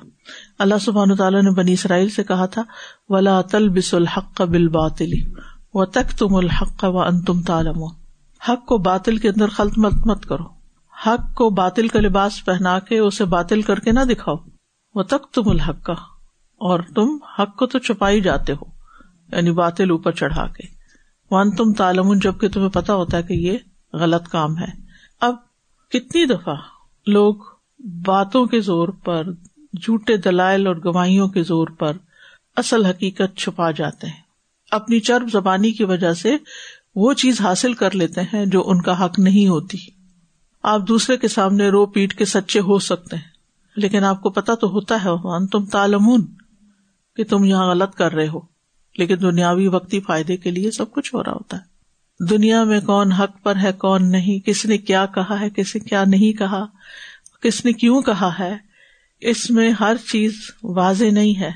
اللہ 0.59 0.75
سبحان 0.81 1.15
تعالیٰ 1.15 1.41
نے 1.41 1.51
بنی 1.51 1.73
اسرائیل 1.73 2.09
سے 2.09 2.23
کہا 2.23 2.45
تھا، 2.45 2.63
ولا 3.09 3.41
تل 3.41 3.69
بس 3.69 3.93
الحق 3.93 4.41
بل 4.41 4.67
باطلی 4.67 5.23
و 5.73 5.85
تک 5.85 6.17
تم 6.17 6.35
الحق 6.35 6.83
و 6.83 6.99
ان 6.99 7.21
تم 7.21 7.41
تالم 7.41 8.02
حق 8.49 8.65
کو 8.65 8.77
باطل 8.77 9.17
کے 9.17 9.29
اندر 9.29 9.47
خلط 9.47 9.77
مت 9.77 9.93
مت 10.05 10.25
کرو۔ 10.25 10.43
حق 11.05 11.35
کو 11.35 11.49
باطل 11.49 11.87
کا 11.87 11.99
لباس 11.99 12.45
پہنا 12.45 12.79
کے 12.79 12.99
اسے 12.99 13.25
باطل 13.25 13.61
کر 13.61 13.79
کے 13.79 13.91
نہ 13.91 13.99
دکھاؤ۔ 13.99 14.35
وہ 14.95 15.03
تک 15.03 15.33
تم 15.33 15.49
الحق۔ 15.49 15.83
کا 15.83 15.93
اور 16.55 16.79
تم 16.79 17.17
حق 17.39 17.55
کو 17.55 17.65
تو 17.65 17.79
چھپا 17.79 18.09
ہی 18.09 18.21
جاتے 18.21 18.53
ہو 18.53 18.65
یعنی 19.31 19.51
باطل 19.51 19.91
اوپر 19.91 20.11
چڑھا 20.11 20.47
کے۔ 20.47 20.67
ون 21.31 21.51
تم 21.51 21.73
تالمن 21.73 22.19
جبکہ 22.19 22.49
تمہیں 22.49 22.69
پتا 22.69 22.93
ہوتا 22.93 23.17
ہے 23.17 23.23
کہ 23.23 23.33
یہ 23.33 23.57
غلط 23.93 24.27
کام 24.27 24.57
ہے۔ 24.57 24.71
اب 25.21 25.35
کتنی 25.89 26.25
دفعہ 26.25 26.55
لوگ 27.07 27.35
باتوں 28.05 28.45
کے 28.45 28.61
زور 28.61 28.87
پر، 28.87 29.23
جھوٹے 29.57 30.17
دلائل 30.17 30.67
اور 30.67 30.75
گواہیوں 30.75 31.27
کے 31.27 31.43
زور 31.43 31.67
پر 31.67 31.91
اصل 32.55 32.85
حقیقت 32.85 33.37
چھپا 33.37 33.71
جاتے 33.71 34.07
ہیں۔ 34.07 34.23
اپنی 34.71 34.99
چرب 34.99 35.29
زبانی 35.31 35.71
کی 35.71 35.83
وجہ 35.83 36.13
سے 36.13 36.35
وہ 36.95 37.13
چیز 37.13 37.41
حاصل 37.41 37.73
کر 37.73 37.95
لیتے 37.95 38.21
ہیں 38.21 38.45
جو 38.45 38.69
ان 38.69 38.81
کا 38.81 39.05
حق 39.05 39.19
نہیں 39.19 39.47
ہوتی۔ 39.47 39.77
آپ 40.63 40.81
دوسرے 40.87 41.17
کے 41.17 41.27
سامنے 41.27 41.69
رو 41.69 41.85
پیٹ 41.85 42.17
کے 42.17 42.25
سچے 42.25 42.59
ہو 42.59 42.79
سکتے 42.79 43.15
ہیں، 43.15 43.29
لیکن 43.75 44.03
آپ 44.03 44.21
کو 44.21 44.29
پتا 44.29 44.55
تو 44.55 44.67
ہوتا 44.67 45.03
ہے 45.03 45.47
تم 45.47 45.65
تالمون 45.65 46.25
کہ 47.15 47.23
تم 47.23 47.43
یہاں 47.43 47.69
غلط 47.69 47.95
کر 47.95 48.13
رہے 48.13 48.27
ہو۔ 48.27 48.53
لیکن 48.97 49.15
دنیاوی 49.21 49.67
وقتی 49.67 49.99
فائدے 49.99 50.37
کے 50.37 50.51
لیے 50.51 50.71
سب 50.71 50.91
کچھ 50.91 51.15
ہو 51.15 51.23
رہا 51.23 51.31
ہوتا 51.31 51.57
ہے۔ 51.57 51.73
دنیا 52.25 52.63
میں 52.63 52.81
کون 52.81 53.11
حق 53.11 53.43
پر 53.43 53.55
ہے، 53.55 53.71
کون 53.71 54.11
نہیں، 54.11 54.45
کس 54.45 54.65
نے 54.65 54.77
کیا 54.77 55.05
کہا 55.05 55.39
ہے، 55.39 55.49
کس 55.49 55.75
نے 55.75 55.89
کیا 55.89 56.03
نہیں 56.07 56.37
کہا، 56.37 56.65
کس 57.41 57.65
نے 57.65 57.73
کیوں 57.73 58.01
کہا 58.01 58.39
ہے، 58.39 58.57
اس 59.21 59.49
میں 59.49 59.71
ہر 59.71 59.95
چیز 60.11 60.33
واضح 60.63 61.05
نہیں 61.05 61.39
ہے۔ 61.39 61.51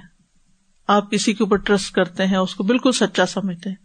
آپ 0.87 1.11
کسی 1.11 1.33
کے 1.33 1.43
اوپر 1.43 1.55
ٹرسٹ 1.55 1.91
کرتے 1.91 2.25
ہیں، 2.25 2.37
اس 2.37 2.55
کو 2.55 2.63
بالکل 2.63 2.91
سچا 2.91 3.25
سمجھتے 3.25 3.69
ہیں۔ 3.69 3.75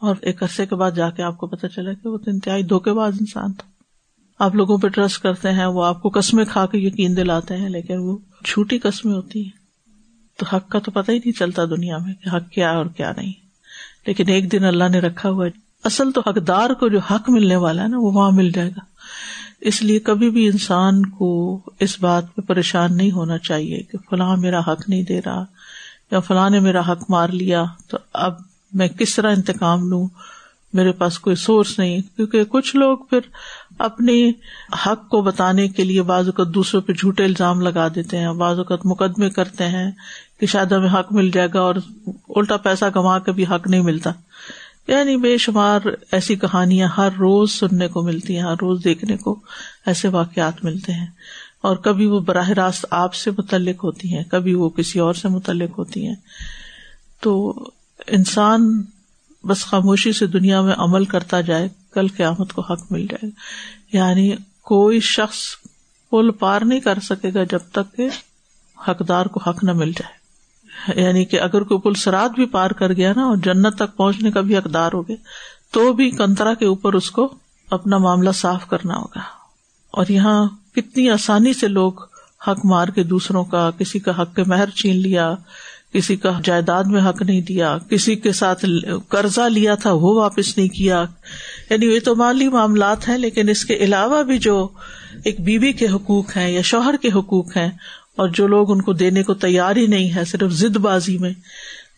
اور 0.00 0.16
ایک 0.22 0.42
عرصے 0.42 0.66
کے 0.66 0.74
بعد 0.74 0.90
جا 0.90 1.10
کے 1.10 1.22
آپ 1.22 1.38
کو 1.38 1.46
پتا 1.46 1.68
چلا 1.68 1.92
کہ 1.92 2.08
وہ 2.08 2.18
تو 2.18 2.30
انتہائی 2.30 2.62
دھوکے 2.62 2.92
باز 2.92 3.12
انسان 3.20 3.52
تھا۔ 3.52 3.68
آپ 4.44 4.54
لوگوں 4.54 4.78
پہ 4.78 4.88
ٹرسٹ 4.88 5.22
کرتے 5.22 5.52
ہیں، 5.52 5.66
وہ 5.66 5.84
آپ 5.84 6.02
کو 6.02 6.08
قسمیں 6.08 6.44
کھا 6.44 6.66
کے 6.66 6.78
یقین 6.78 7.16
دلاتے 7.16 7.56
ہیں، 7.56 7.68
لیکن 7.68 7.98
وہ 7.98 8.16
چھوٹی 8.44 8.78
قسمیں 8.78 9.14
ہوتی 9.14 9.44
ہیں۔ 9.44 9.58
تو 10.38 10.56
حق 10.56 10.68
کا 10.68 10.78
تو 10.78 10.90
پتہ 10.90 11.12
ہی 11.12 11.16
نہیں 11.16 11.32
چلتا 11.32 11.64
دنیا 11.64 11.98
میں 11.98 12.14
کہ 12.14 12.36
حق 12.36 12.50
کیا 12.50 12.70
ہے 12.70 12.76
اور 12.76 12.86
کیا 12.86 13.12
نہیں۔ 13.16 13.32
لیکن 14.06 14.28
ایک 14.28 14.52
دن 14.52 14.64
اللہ 14.64 14.88
نے 14.88 14.98
رکھا 14.98 15.30
ہوا 15.30 15.46
اصل 15.84 16.12
تو 16.12 16.20
حقدار 16.26 16.70
کو 16.70 16.88
جو 16.88 16.98
حق 16.98 17.30
ملنے 17.30 17.56
والا 17.56 17.82
ہے 17.82 17.88
نا، 17.88 17.98
وہ 17.98 18.12
وہاں 18.12 18.30
مل 18.30 18.50
جائے 18.50 18.68
گا۔ 18.68 18.80
اس 19.60 19.82
لیے 19.82 19.98
کبھی 19.98 20.30
بھی 20.30 20.46
انسان 20.46 21.06
کو 21.06 21.60
اس 21.80 22.00
بات 22.00 22.24
پہ 22.34 22.42
پریشان 22.42 22.96
نہیں 22.96 23.10
ہونا 23.10 23.38
چاہیے 23.38 23.82
کہ 23.82 23.98
فلاں 24.10 24.36
میرا 24.36 24.60
حق 24.60 24.88
نہیں 24.88 25.02
دے 25.02 25.20
رہا 25.26 25.44
یا 26.10 26.20
فلاں 26.20 26.50
نے 26.50 26.60
میرا 26.60 26.92
حق 26.92 27.04
مار 27.08 27.28
لیا۔ 27.28 27.64
تو 27.88 27.98
اب 28.12 28.47
میں 28.72 28.88
کس 28.88 29.14
طرح 29.14 29.32
انتقام 29.32 29.88
لوں؟ 29.88 30.08
میرے 30.72 30.92
پاس 30.92 31.18
کوئی 31.18 31.36
سورس 31.36 31.78
نہیں 31.78 32.02
کیونکہ 32.16 32.44
کچھ 32.44 32.76
لوگ 32.76 32.98
پھر 32.98 33.18
اپنے 33.78 34.32
حق 34.86 35.08
کو 35.08 35.22
بتانے 35.22 35.68
کے 35.68 35.84
لیے 35.84 36.02
بعض 36.02 36.26
اوقات 36.26 36.54
دوسروں 36.54 36.82
پہ 36.82 36.92
جھوٹے 36.92 37.24
الزام 37.24 37.60
لگا 37.60 37.88
دیتے 37.94 38.18
ہیں۔ 38.18 38.32
بعض 38.32 38.58
اوقات 38.58 38.86
مقدمے 38.86 39.30
کرتے 39.30 39.68
ہیں 39.68 39.90
کہ 40.40 40.46
شاید 40.46 40.72
ہمیں 40.72 40.88
حق 40.88 41.12
مل 41.12 41.30
جائے 41.30 41.48
گا 41.54 41.60
اور 41.60 41.74
الٹا 42.28 42.56
پیسہ 42.56 42.84
کما 42.94 43.18
کے 43.18 43.32
بھی 43.32 43.44
حق 43.44 43.66
نہیں 43.66 43.80
ملتا۔ 43.80 44.10
یعنی 44.88 45.16
بے 45.16 45.38
شمار 45.38 45.80
ایسی 46.12 46.36
کہانیاں 46.36 46.88
ہر 46.88 47.08
روز 47.18 47.52
سننے 47.52 47.88
کو 47.88 48.02
ملتی 48.02 48.36
ہیں، 48.36 48.42
ہر 48.42 48.54
روز 48.60 48.84
دیکھنے 48.84 49.16
کو 49.16 49.40
ایسے 49.86 50.08
واقعات 50.08 50.64
ملتے 50.64 50.92
ہیں۔ 50.92 51.06
اور 51.62 51.76
کبھی 51.76 52.06
وہ 52.06 52.20
براہ 52.20 52.50
راست 52.50 52.86
آپ 52.90 53.14
سے 53.14 53.30
متعلق 53.30 53.84
ہوتی 53.84 54.16
ہیں، 54.16 54.24
کبھی 54.24 54.54
وہ 54.54 54.68
کسی 54.68 54.98
اور 54.98 55.14
سے 55.14 55.28
متعلق 55.28 55.78
ہوتی 55.78 56.06
ہیں۔ 56.06 56.16
تو 57.20 57.54
انسان 58.08 58.84
بس 59.44 59.64
خاموشی 59.64 60.12
سے 60.12 60.26
دنیا 60.26 60.60
میں 60.60 60.74
عمل 60.78 61.04
کرتا 61.04 61.40
جائے، 61.40 61.68
کل 61.92 62.08
قیامت 62.08 62.52
کو 62.52 62.62
حق 62.62 62.92
مل 62.92 63.06
جائے۔ 63.06 63.26
گا 63.26 63.30
یعنی 63.92 64.32
کوئی 64.62 65.00
شخص 65.00 65.38
پل 66.10 66.30
پار 66.30 66.62
نہیں 66.62 66.80
کر 66.80 66.98
سکے 67.02 67.30
گا 67.34 67.44
جب 67.44 67.58
تک 67.72 67.96
کہ 67.96 68.08
حقدار 68.88 69.26
کو 69.26 69.50
حق 69.50 69.64
نہ 69.64 69.72
مل 69.72 69.92
جائے۔ 69.92 70.18
یعنی 71.04 71.24
کہ 71.24 71.40
اگر 71.40 71.62
کوئی 71.62 71.80
پل 71.80 71.94
سرات 71.94 72.30
بھی 72.30 72.46
پار 72.46 72.70
کر 72.70 72.92
گیا 72.92 73.12
نا 73.16 73.24
اور 73.24 73.36
جنت 73.36 73.76
تک 73.76 73.96
پہنچنے 73.96 74.30
کا 74.30 74.40
بھی 74.40 74.58
حقدار 74.58 74.92
ہو 74.94 75.08
گیا، 75.08 75.16
تو 75.70 75.92
بھی 75.92 76.10
کنترا 76.10 76.54
کے 76.54 76.66
اوپر 76.66 76.92
اس 76.92 77.10
کو 77.10 77.34
اپنا 77.70 77.98
معاملہ 77.98 78.30
صاف 78.30 78.68
کرنا 78.68 78.96
ہوگا۔ 78.96 79.20
اور 79.90 80.06
یہاں 80.08 80.48
کتنی 80.74 81.10
آسانی 81.10 81.52
سے 81.52 81.68
لوگ 81.68 81.92
حق 82.48 82.58
مار 82.64 82.88
کے 82.88 83.02
دوسروں 83.02 83.44
کا، 83.44 83.70
کسی 83.78 83.98
کا 83.98 84.22
حق 84.22 84.34
کے 84.34 84.42
مہر 84.46 84.70
چھین 84.70 84.96
لیا 84.96 85.34
کسی 85.94 86.16
کا 86.16 86.32
جائیداد 86.44 86.84
میں 86.84 87.00
حق 87.00 87.22
نہیں 87.22 87.40
دیا، 87.40 87.76
کسی 87.90 88.14
کے 88.16 88.32
ساتھ 88.32 88.64
قرضہ 89.08 89.48
لیا 89.48 89.74
تھا 89.74 89.92
وہ 89.92 90.14
واپس 90.14 90.56
نہیں 90.58 90.68
کیا۔ 90.68 91.04
یعنی 91.70 91.86
یہ 91.86 92.00
تو 92.04 92.14
مالی 92.16 92.48
معاملات 92.48 93.08
ہیں، 93.08 93.18
لیکن 93.18 93.48
اس 93.48 93.64
کے 93.64 93.76
علاوہ 93.76 94.22
بھی 94.22 94.38
جو 94.38 94.68
ایک 95.24 95.40
بیوی 95.40 95.72
کے 95.72 95.88
حقوق 95.88 96.36
ہیں 96.36 96.50
یا 96.50 96.62
شوہر 96.62 96.96
کے 97.02 97.08
حقوق 97.08 97.56
ہیں، 97.56 97.70
اور 98.16 98.28
جو 98.28 98.46
لوگ 98.46 98.70
ان 98.70 98.82
کو 98.82 98.92
دینے 98.92 99.22
کو 99.22 99.34
تیار 99.34 99.76
ہی 99.76 99.86
نہیں 99.86 100.14
ہے 100.14 100.24
صرف 100.24 100.52
زد 100.52 100.76
بازی 100.76 101.18
میں، 101.18 101.32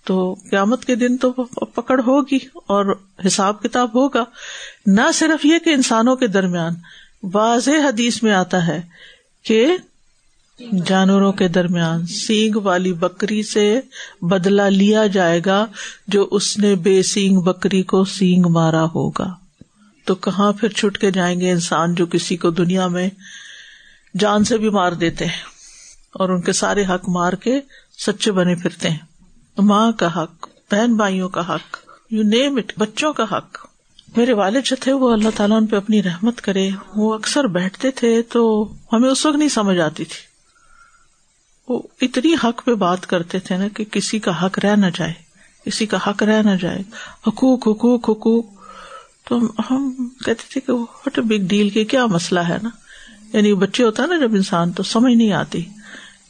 تو 0.05 0.35
قیامت 0.51 0.85
کے 0.85 0.95
دن 0.95 1.17
تو 1.17 1.31
پکڑ 1.67 2.01
ہوگی 2.01 2.39
اور 2.67 2.95
حساب 3.27 3.63
کتاب 3.63 3.95
ہوگا۔ 3.95 4.25
نہ 4.87 5.11
صرف 5.15 5.47
یہ 5.47 5.59
کہ 5.59 5.71
انسانوں 5.71 6.17
کے 6.17 6.27
درمیان 6.27 6.75
واضح 7.33 7.85
حدیث 7.85 8.23
میں 8.23 8.33
آتا 8.33 8.67
ہے 8.67 8.81
کہ 9.45 9.67
جانوروں 10.87 11.33
کے 11.33 11.49
درمیان 11.49 12.07
سینگ 12.07 12.57
والی 12.57 12.93
بکری 12.93 13.43
سے 13.43 13.81
بدلا 14.21 14.69
لیا 14.69 15.07
جائے 15.07 15.41
گا 15.47 15.67
جو 16.09 16.29
اس 16.31 16.59
نے 16.59 16.75
بے 16.75 17.03
سینگ 17.03 17.41
بکری 17.41 17.83
کو 17.83 18.05
سینگ 18.05 18.47
مارا 18.49 18.85
ہوگا۔ 18.85 19.35
تو 20.05 20.15
کہاں 20.15 20.53
پھر 20.53 20.69
چھٹ 20.69 20.99
کے 20.99 21.11
جائیں 21.11 21.41
گے 21.41 21.51
انسان 21.51 21.95
جو 21.95 22.07
کسی 22.07 22.37
کو 22.37 22.51
دنیا 22.51 22.87
میں 22.87 23.11
جان 24.19 24.45
سے 24.45 24.59
بھی 24.59 24.69
مار 24.69 24.93
دیتے 24.93 25.25
ہیں 25.25 25.43
اور 26.15 26.29
ان 26.29 26.41
کے 26.41 26.53
سارے 26.53 26.85
حق 26.85 27.09
مار 27.09 27.33
کے 27.33 27.61
سچے 28.07 28.33
بنے 28.33 28.55
پھرتے 28.55 28.91
ہیں۔ 28.91 28.99
ماں 29.59 29.93
کا 29.93 30.23
حق، 30.23 30.47
بہن 30.71 30.97
بھائیوں 30.97 31.29
کا 31.29 31.55
حق 31.55 31.77
یو 32.11 32.23
نیم 32.23 32.57
اٹ 32.57 32.73
بچوں 32.79 33.13
کا 33.13 33.25
حق۔ 33.33 33.67
میرے 34.17 34.33
والد 34.33 34.61
جو 34.65 34.77
تھے 34.81 34.93
وہ 34.93 35.13
اللہ 35.13 35.29
تعالیٰ 35.37 35.57
ان 35.57 35.67
پہ 35.67 35.77
اپنی 35.77 36.03
رحمت 36.03 36.41
کرے۔ 36.41 36.71
وہ 36.97 37.15
اکثر 37.15 37.45
بیٹھتے 37.45 37.91
تھے 37.91 38.23
تو 38.23 38.73
ہمیں 38.93 39.11
اس 39.11 39.27
وقت 39.27 39.37
نہیں 39.37 39.49
سمجھ 39.49 39.79
آتی 39.79 40.05
تھی۔ 40.05 40.30
وہ 41.71 41.83
اتنی 42.01 42.35
حق 42.35 42.65
پہ 42.65 42.75
بات 42.75 43.07
کرتے 43.07 43.39
تھے 43.39 43.57
نا 43.57 43.69
کہ 43.69 43.85
کسی 43.85 44.19
کا 44.19 44.47
حق 44.47 44.59
رہ 44.59 44.77
نہ 44.77 44.87
جائے، 44.95 45.13
کسی 45.65 45.87
کا 45.87 45.97
حق 46.07 46.23
رہ 46.23 46.43
نہ 46.43 46.57
جائے۔ 46.61 46.79
حقوق 47.27 47.69
حقوق 47.69 48.11
حقوق۔ 48.11 48.45
تو 49.29 49.39
ہم 49.71 50.09
کہتے 50.25 50.43
تھے 50.51 50.61
کہ 50.61 50.73
وٹ 50.73 51.19
اے 51.19 51.21
بگ 51.21 51.47
ڈیل 51.47 51.69
کے 51.69 51.85
کیا 51.85 52.07
مسئلہ 52.07 52.41
ہے 52.41 52.57
نا۔ 52.63 52.69
یعنی 53.33 53.55
بچے 53.55 53.83
ہوتا 53.85 54.03
ہے 54.03 54.09
نا 54.09 54.17
جب 54.17 54.35
انسان 54.35 54.73
تو 54.73 54.83
سمجھ 54.83 55.15
نہیں 55.15 55.33
آتی۔ 55.33 55.65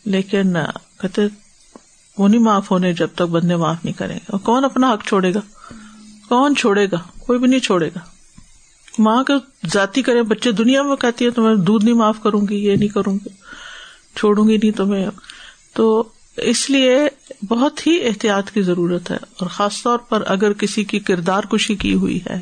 لیکن 0.05 0.53
کہتے 1.01 1.23
وہ 2.19 2.29
نہیں 2.29 2.41
معاف 2.41 2.71
ہونے 2.71 2.93
جب 2.93 3.09
تک 3.15 3.23
بندے 3.23 3.57
معاف 3.57 3.85
نہیں 3.85 3.99
کریں 3.99 4.15
گے۔ 4.15 4.25
اور 4.27 4.41
کون 4.41 4.65
اپنا 4.65 4.93
حق 4.93 5.05
چھوڑے 5.05 5.35
گا؟ 5.35 5.41
کون 6.29 6.57
چھوڑے 6.57 6.87
گا؟ 6.93 6.97
کوئی 7.19 7.39
بھی 7.39 7.47
نہیں 7.47 7.61
چھوڑے 7.61 7.89
گا۔ 7.89 8.01
ماں 8.99 9.25
کا 9.25 9.35
ذاتی 9.73 10.03
کرے 10.03 10.23
بچے 10.23 10.53
دنیا 10.53 10.83
میں 10.83 10.97
کہتی 10.97 11.25
ہے 11.25 11.31
تو 11.31 11.43
میں 11.43 11.55
دودھ 11.55 11.85
نہیں 11.85 11.95
معاف 11.95 12.17
کروں 12.23 12.41
گی، 12.49 12.57
یہ 12.57 12.77
نہیں 12.77 12.89
کروں 12.89 13.15
گی۔ 13.15 13.40
چھوڑوں 14.17 14.49
گی 14.49 14.57
نہیں 14.57 14.71
تمہیں۔ 14.71 15.07
تو 15.75 16.05
اس 16.37 16.71
لیے 16.71 16.97
بہت 17.49 17.87
ہی 17.87 18.05
احتیاط 18.05 18.51
کی 18.51 18.63
ضرورت 18.63 19.11
ہے۔ 19.11 19.17
اور 19.17 19.47
خاص 19.47 19.83
طور 19.83 19.99
پر 19.99 20.23
اگر 20.27 20.53
کسی 20.53 20.85
کی 20.85 20.99
کردار 20.99 21.43
کشی 21.43 21.75
کی 21.75 21.95
ہوئی 21.95 22.21
ہے، 22.31 22.41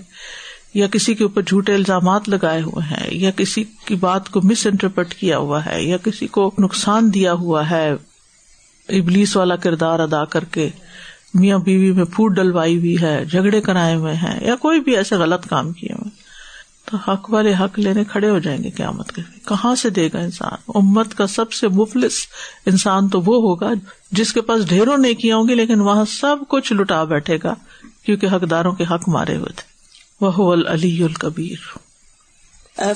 یا 0.74 0.86
کسی 0.86 1.14
کے 1.14 1.24
اوپر 1.24 1.42
جھوٹے 1.42 1.74
الزامات 1.74 2.28
لگائے 2.28 2.62
ہوئے 2.62 2.94
ہیں، 2.94 3.08
یا 3.10 3.30
کسی 3.30 3.64
کی 3.84 3.94
بات 3.94 4.28
کو 4.28 4.40
مس 4.44 4.66
انٹرپریٹ 4.66 5.14
کیا 5.14 5.38
ہوا 5.38 5.66
ہے، 5.66 5.82
یا 5.82 5.96
کسی 5.96 6.26
کو 6.26 6.54
نقصان 6.58 7.14
دیا 7.14 7.32
ہوا 7.32 7.70
ہے، 7.70 7.92
ابلیس 8.88 9.36
والا 9.36 9.56
کردار 9.56 9.98
ادا 9.98 10.24
کر 10.24 10.44
کے 10.44 10.68
میاں 11.34 11.58
بیوی 11.58 11.92
میں 11.92 12.04
پھوٹ 12.04 12.32
ڈلوائی 12.32 12.78
ہوئی 12.78 12.96
ہے، 13.02 13.24
جھگڑے 13.24 13.60
کرائے 13.60 13.94
ہوئے 13.94 14.14
ہیں، 14.14 14.46
یا 14.46 14.56
کوئی 14.56 14.80
بھی 14.80 14.96
ایسے 14.96 15.16
غلط 15.16 15.46
کام 15.46 15.72
کیے 15.72 15.92
ہوئے 15.92 16.07
تو 16.90 16.96
حق 16.96 17.30
والے 17.30 17.54
حق 17.54 17.78
لینے 17.78 18.04
کھڑے 18.04 18.30
ہو 18.30 18.38
جائیں 18.38 18.62
گے 18.64 18.70
قیامت 18.70 19.12
کے 19.12 19.22
کہاں 19.48 19.74
سے 19.74 19.90
دے 19.90 20.08
گا 20.14 20.18
انسان؟ 20.18 20.70
امت 20.74 21.14
کا 21.14 21.26
سب 21.26 21.52
سے 21.52 21.68
مفلس 21.68 22.12
انسان 22.66 23.08
تو 23.08 23.20
وہ 23.20 23.36
ہوگا 23.42 23.70
جس 24.12 24.32
کے 24.32 24.40
پاس 24.40 24.68
ڈھیروں 24.68 24.96
نیکیاں 24.96 25.36
ہوں 25.36 25.48
گی، 25.48 25.54
لیکن 25.54 25.80
وہاں 25.80 26.04
سب 26.04 26.36
کچھ 26.48 26.72
لٹا 26.72 27.04
بیٹھے 27.04 27.38
گا 27.44 27.54
کیونکہ 28.04 28.26
حقداروں 28.26 28.72
کے 28.72 28.84
حق 28.84 29.08
مارے 29.08 29.36
ہوئے 29.36 29.52
تھے۔ 29.56 29.78
وہ 30.20 30.54
علی 30.68 31.02
الکبیر 31.02 31.78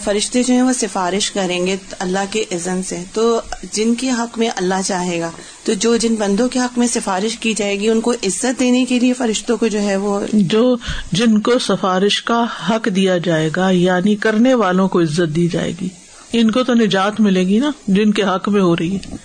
فرشتے 0.02 0.42
جو 0.42 0.54
ہیں 0.54 0.62
وہ 0.62 0.72
سفارش 0.72 1.30
کریں 1.30 1.66
گے 1.66 1.76
اللہ 1.98 2.18
کے 2.30 2.44
عزن 2.52 2.82
سے۔ 2.82 3.04
تو 3.12 3.40
جن 3.72 3.94
کے 3.94 4.10
حق 4.10 4.38
میں 4.38 4.50
اللہ 4.56 4.74
چاہے 4.84 5.20
گا، 5.20 5.30
تو 5.64 5.72
جو 5.74 5.96
جن 5.96 6.14
بندوں 6.14 6.48
کے 6.48 6.58
حق 6.58 6.78
میں 6.78 6.86
سفارش 6.86 7.38
کی 7.38 7.54
جائے 7.54 7.80
گی، 7.80 7.88
ان 7.88 8.00
کو 8.00 8.12
عزت 8.12 8.60
دینے 8.60 8.84
کے 8.84 8.98
لیے 8.98 9.12
فرشتوں 9.12 9.56
کو 9.56 9.66
جو 9.66 9.80
ہے 9.80 9.96
وہ 9.96 10.20
جو 10.32 10.76
جن 11.12 11.40
کو 11.40 11.58
سفارش 11.60 12.22
کا 12.22 12.44
حق 12.70 12.88
دیا 12.96 13.18
جائے 13.18 13.50
گا 13.56 13.70
یعنی 13.70 14.16
کرنے 14.16 14.54
والوں 14.54 14.88
کو 14.88 15.00
عزت 15.00 15.36
دی 15.36 15.48
جائے 15.48 15.72
گی۔ 15.80 15.88
ان 16.32 16.50
کو 16.50 16.64
تو 16.64 16.74
نجات 16.74 17.20
ملے 17.20 17.46
گی 17.46 17.58
نا، 17.58 17.70
جن 17.86 18.12
کے 18.12 18.22
حق 18.22 18.48
میں 18.48 18.60
ہو 18.60 18.76
رہی 18.76 18.96
ہے۔ 18.96 19.16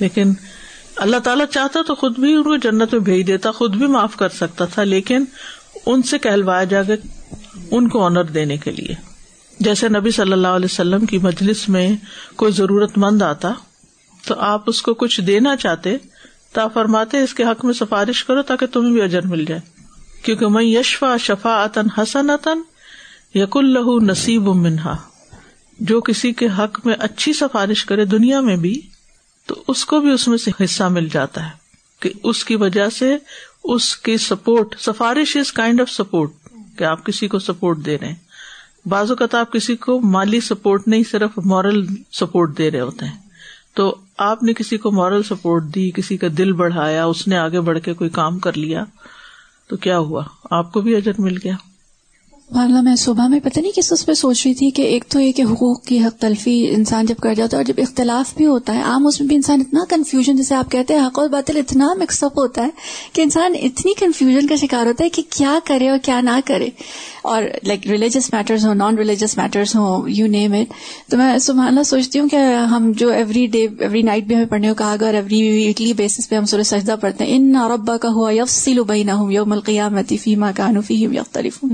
لیکن 0.00 0.32
اللہ 0.96 1.16
تعالیٰ 1.16 1.46
چاہتا 1.46 1.82
تو 1.86 1.94
خود 1.94 2.18
بھی 2.18 2.32
ان 2.32 2.42
کو 2.42 2.56
جنت 2.56 2.92
میں 2.92 3.00
بھیج 3.00 3.26
دیتا، 3.26 3.50
خود 3.50 3.76
بھی 3.76 3.86
معاف 3.86 4.16
کر 4.16 4.28
سکتا 4.28 4.64
تھا، 4.64 4.84
لیکن 4.84 5.24
ان 5.86 6.02
سے 6.02 6.18
کہلوایا 6.18 6.64
جائے 6.64 6.88
گا 6.88 6.94
ان 7.70 7.88
کو 7.88 8.02
آنر 8.02 8.24
دینے 8.24 8.56
کے 8.56 8.70
لیے۔ 8.70 9.05
جیسے 9.60 9.88
نبی 9.88 10.10
صلی 10.10 10.32
اللہ 10.32 10.48
علیہ 10.48 10.66
وسلم 10.70 11.06
کی 11.06 11.18
مجلس 11.18 11.68
میں 11.68 11.96
کوئی 12.36 12.52
ضرورت 12.52 12.98
مند 12.98 13.22
آتا، 13.22 13.52
تو 14.26 14.34
آپ 14.34 14.62
اس 14.66 14.82
کو 14.82 14.94
کچھ 14.94 15.20
دینا 15.20 15.56
چاہتے 15.56 15.96
تا 16.52 16.68
فرماتے، 16.68 17.22
اس 17.22 17.34
کے 17.34 17.44
حق 17.44 17.64
میں 17.64 17.74
سفارش 17.74 18.24
کرو 18.24 18.42
تاکہ 18.42 18.66
تمہیں 18.66 18.92
بھی 18.92 19.02
اجر 19.02 19.26
مل 19.26 19.44
جائے۔ 19.44 19.60
کیونکہ 20.22 20.48
میں 20.48 20.64
یشفا 20.64 21.16
شفا 21.16 21.62
اتن 21.62 22.00
حسن 22.00 22.30
اتن 22.30 22.60
یق 23.38 23.56
اللہ 23.56 24.02
نصیب 24.02 24.42
منہا۔ 24.42 24.96
جو 25.80 26.00
کسی 26.00 26.32
کے 26.32 26.48
حق 26.58 26.86
میں 26.86 26.94
اچھی 26.98 27.32
سفارش 27.32 27.84
کرے 27.84 28.04
دنیا 28.04 28.40
میں 28.40 28.56
بھی، 28.56 28.80
تو 29.46 29.64
اس 29.68 29.84
کو 29.84 30.00
بھی 30.00 30.10
اس 30.10 30.28
میں 30.28 30.38
سے 30.38 30.50
حصہ 30.64 30.84
مل 30.84 31.08
جاتا 31.12 31.44
ہے۔ 31.44 31.50
کہ 32.00 32.10
اس 32.22 32.44
کی 32.44 32.56
وجہ 32.56 32.88
سے 32.88 33.16
اس 33.64 33.96
کی 33.96 34.16
سپورٹ، 34.16 34.76
سفارش 34.78 35.36
از 35.36 35.52
کائنڈ 35.52 35.80
آف 35.80 35.90
سپورٹ، 35.90 36.30
کہ 36.76 36.84
آپ 36.84 37.06
کسی 37.06 37.28
کو 37.28 37.38
سپورٹ 37.38 37.78
دے 37.86 37.98
رہے 37.98 38.08
ہیں۔ 38.08 38.25
بعض 38.86 39.10
اوقات 39.10 39.34
آپ 39.34 39.52
کسی 39.52 39.76
کو 39.76 40.00
مالی 40.00 40.40
سپورٹ 40.40 40.88
نہیں، 40.88 41.02
صرف 41.10 41.30
مورل 41.44 41.86
سپورٹ 42.12 42.58
دے 42.58 42.70
رہے 42.70 42.80
ہوتے 42.80 43.06
ہیں۔ 43.06 43.16
تو 43.74 43.96
آپ 44.18 44.42
نے 44.42 44.52
کسی 44.52 44.76
کو 44.76 44.90
مورل 44.90 45.22
سپورٹ 45.22 45.64
دی، 45.74 45.90
کسی 45.90 46.16
کا 46.16 46.26
دل 46.38 46.52
بڑھایا، 46.52 47.04
اس 47.04 47.28
نے 47.28 47.36
آگے 47.36 47.60
بڑھ 47.60 47.78
کے 47.78 47.92
کوئی 47.92 48.10
کام 48.10 48.38
کر 48.38 48.56
لیا، 48.56 48.84
تو 49.68 49.76
کیا 49.76 49.98
ہوا؟ 49.98 50.22
آپ 50.50 50.72
کو 50.72 50.80
بھی 50.80 50.96
اجر 50.96 51.12
مل 51.18 51.36
گیا۔ 51.44 51.54
معاملہ 52.50 52.80
میں 52.80 52.96
صبح 52.96 53.26
میں 53.26 53.40
پتہ 53.40 53.60
نہیں 53.60 53.72
کس 53.72 53.92
اس 53.92 54.06
پہ 54.06 54.14
سوچ 54.14 54.46
رہی 54.46 54.54
تھی 54.54 54.70
کہ 54.70 54.82
ایک 54.82 55.04
تو 55.08 55.20
یہ 55.20 55.32
کہ 55.32 55.42
حقوق 55.42 55.84
کی 55.84 56.04
حق 56.04 56.20
تلفی 56.20 56.68
انسان 56.70 57.06
جب 57.06 57.14
کر 57.22 57.34
جاتا 57.34 57.56
ہے 57.56 57.56
اور 57.56 57.64
جب 57.64 57.74
اختلاف 57.78 58.36
بھی 58.36 58.46
ہوتا 58.46 58.74
ہے، 58.74 58.82
عام 58.82 59.06
اس 59.06 59.20
میں 59.20 59.28
بھی 59.28 59.36
انسان 59.36 59.60
اتنا 59.60 59.80
کنفیوژن 59.88 60.36
جیسے 60.36 60.54
آپ 60.54 60.70
کہتے 60.70 60.94
ہیں 60.94 61.06
حق 61.06 61.18
اور 61.18 61.28
باطل، 61.28 61.56
اتنا 61.56 61.94
مکس 61.94 62.24
اپ 62.24 62.38
ہوتا 62.38 62.62
ہے 62.62 62.68
کہ 63.12 63.22
انسان 63.22 63.54
اتنی 63.62 63.94
کنفیوژن 63.94 64.46
کا 64.46 64.56
شکار 64.56 64.86
ہوتا 64.86 65.04
ہے 65.04 65.08
کہ 65.08 65.22
کیا 65.30 65.58
کرے 65.64 65.88
اور 65.88 65.98
کیا 66.02 66.20
نہ 66.20 66.40
کرے۔ 66.44 66.68
اور 67.26 67.42
لائک 67.64 67.86
ریلیجس 67.86 68.32
میٹرز 68.32 68.66
ہوں 68.66 68.74
نان 68.74 68.98
ریلیجس 68.98 69.36
میٹرز 69.36 69.76
ہوں 69.76 70.08
یو 70.08 70.26
نیم 70.26 70.52
اٹ 70.52 70.72
تو 71.10 71.16
میں 71.16 71.38
سبحان 71.38 71.66
اللہ 71.68 71.82
سوچتی 71.82 72.18
ہوں 72.18 72.28
کہ 72.28 72.36
ہم 72.70 72.92
جو 72.96 73.10
ایوری 73.10 73.46
ڈے 73.46 73.66
ایوری 73.78 74.02
نائٹ 74.02 74.24
بھی 74.24 74.34
ہمیں 74.34 74.46
پڑھنے 74.46 74.68
کو 74.68 74.74
کہا 74.74 74.96
گا 75.00 75.06
اور 75.06 75.14
ایوری 75.14 75.66
ویکلی 75.66 75.92
بیسس 75.92 76.28
پہ 76.28 76.36
ہم 76.36 76.44
سورج 76.44 76.66
سجدہ 76.66 76.94
پڑھتے 77.00 77.24
ہیں 77.24 77.36
ان 77.36 77.56
ربا 77.72 77.96
کا 77.96 78.08
ہوا 78.08 78.32
یف 78.32 78.50
سیلو 78.50 78.84
بئی 78.84 79.04
نہ 79.04 79.12
ہوں 79.12 79.32
یوم 79.32 79.52
القیامتی 79.52 80.16
فیما 80.16 80.50
کانو 80.56 80.80
فیم 80.80 81.12
یختلف 81.12 81.64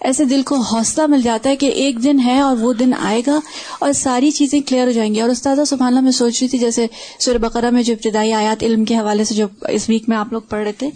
ایسے 0.00 0.24
دل 0.24 0.42
کو 0.42 0.56
حوصلہ 0.56 1.06
مل 1.06 1.22
جاتا 1.22 1.50
ہے 1.50 1.56
کہ 1.56 1.66
ایک 1.66 2.02
دن 2.04 2.20
ہے 2.20 2.38
اور 2.40 2.56
وہ 2.56 2.72
دن 2.72 2.90
آئے 3.00 3.22
گا 3.26 3.38
اور 3.80 3.92
ساری 3.92 4.30
چیزیں 4.30 4.60
کلیئر 4.60 4.86
ہو 4.86 4.92
جائیں 4.92 5.14
گی۔ 5.14 5.20
اور 5.20 5.30
استاد 5.30 5.56
سبحان 5.66 5.88
اللہ 5.88 6.00
میں 6.00 6.10
سوچ 6.10 6.40
رہی 6.40 6.48
تھی 6.48 6.58
جیسے 6.58 6.86
سور 7.18 7.34
بقرہ 7.38 7.70
میں 7.70 7.82
جو 7.82 7.92
ابتدائی 7.92 8.32
آیات 8.32 8.62
علم 8.62 8.84
کے 8.84 8.96
حوالے 8.96 9.24
سے 9.24 9.34
جو 9.34 9.46
اس 9.68 9.88
ویک 9.88 10.08
میں 10.08 10.16
آپ 10.16 10.32
لوگ 10.32 10.42
پڑھ 10.48 10.62
رہے 10.62 10.72
تھے 10.72 10.90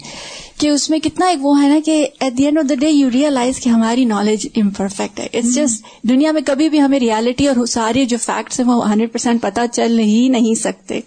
کہ 0.57 0.67
اس 0.67 0.89
میں 0.89 0.99
کتنا 0.99 1.25
ایک 1.25 1.37
وہ 1.41 1.61
ہے 1.61 1.67
نا 1.67 1.79
کہ 1.85 2.07
at 2.19 2.37
the 2.37 2.45
end 2.45 2.57
of 2.57 2.69
the 2.69 2.75
day 2.75 2.89
you 2.89 3.09
realize 3.13 3.59
کہ 3.59 3.69
ہماری 3.69 3.98
نالج 4.05 4.47
امپرفیکٹ 4.55 5.19
ہے۔ 5.19 5.27
اٹس 5.33 5.55
جسٹ 5.55 5.83
دنیا 6.03 6.31
میں 6.31 6.41
کبھی 6.45 6.69
بھی 6.69 6.81
ہمیں 6.81 6.99
ریالٹی 6.99 7.47
اور 7.47 7.65
سارے 7.65 8.05
جو 8.05 8.17
فیکٹس 8.17 8.59
ہیں 8.59 8.67
وہ 8.67 8.91
ہنڈریڈ 8.91 9.11
پرسینٹ 9.13 9.41
پتا 9.41 9.67
چل 9.67 9.99
ہی 9.99 10.27
نہیں 10.27 10.55
سکتے۔ 10.55 10.99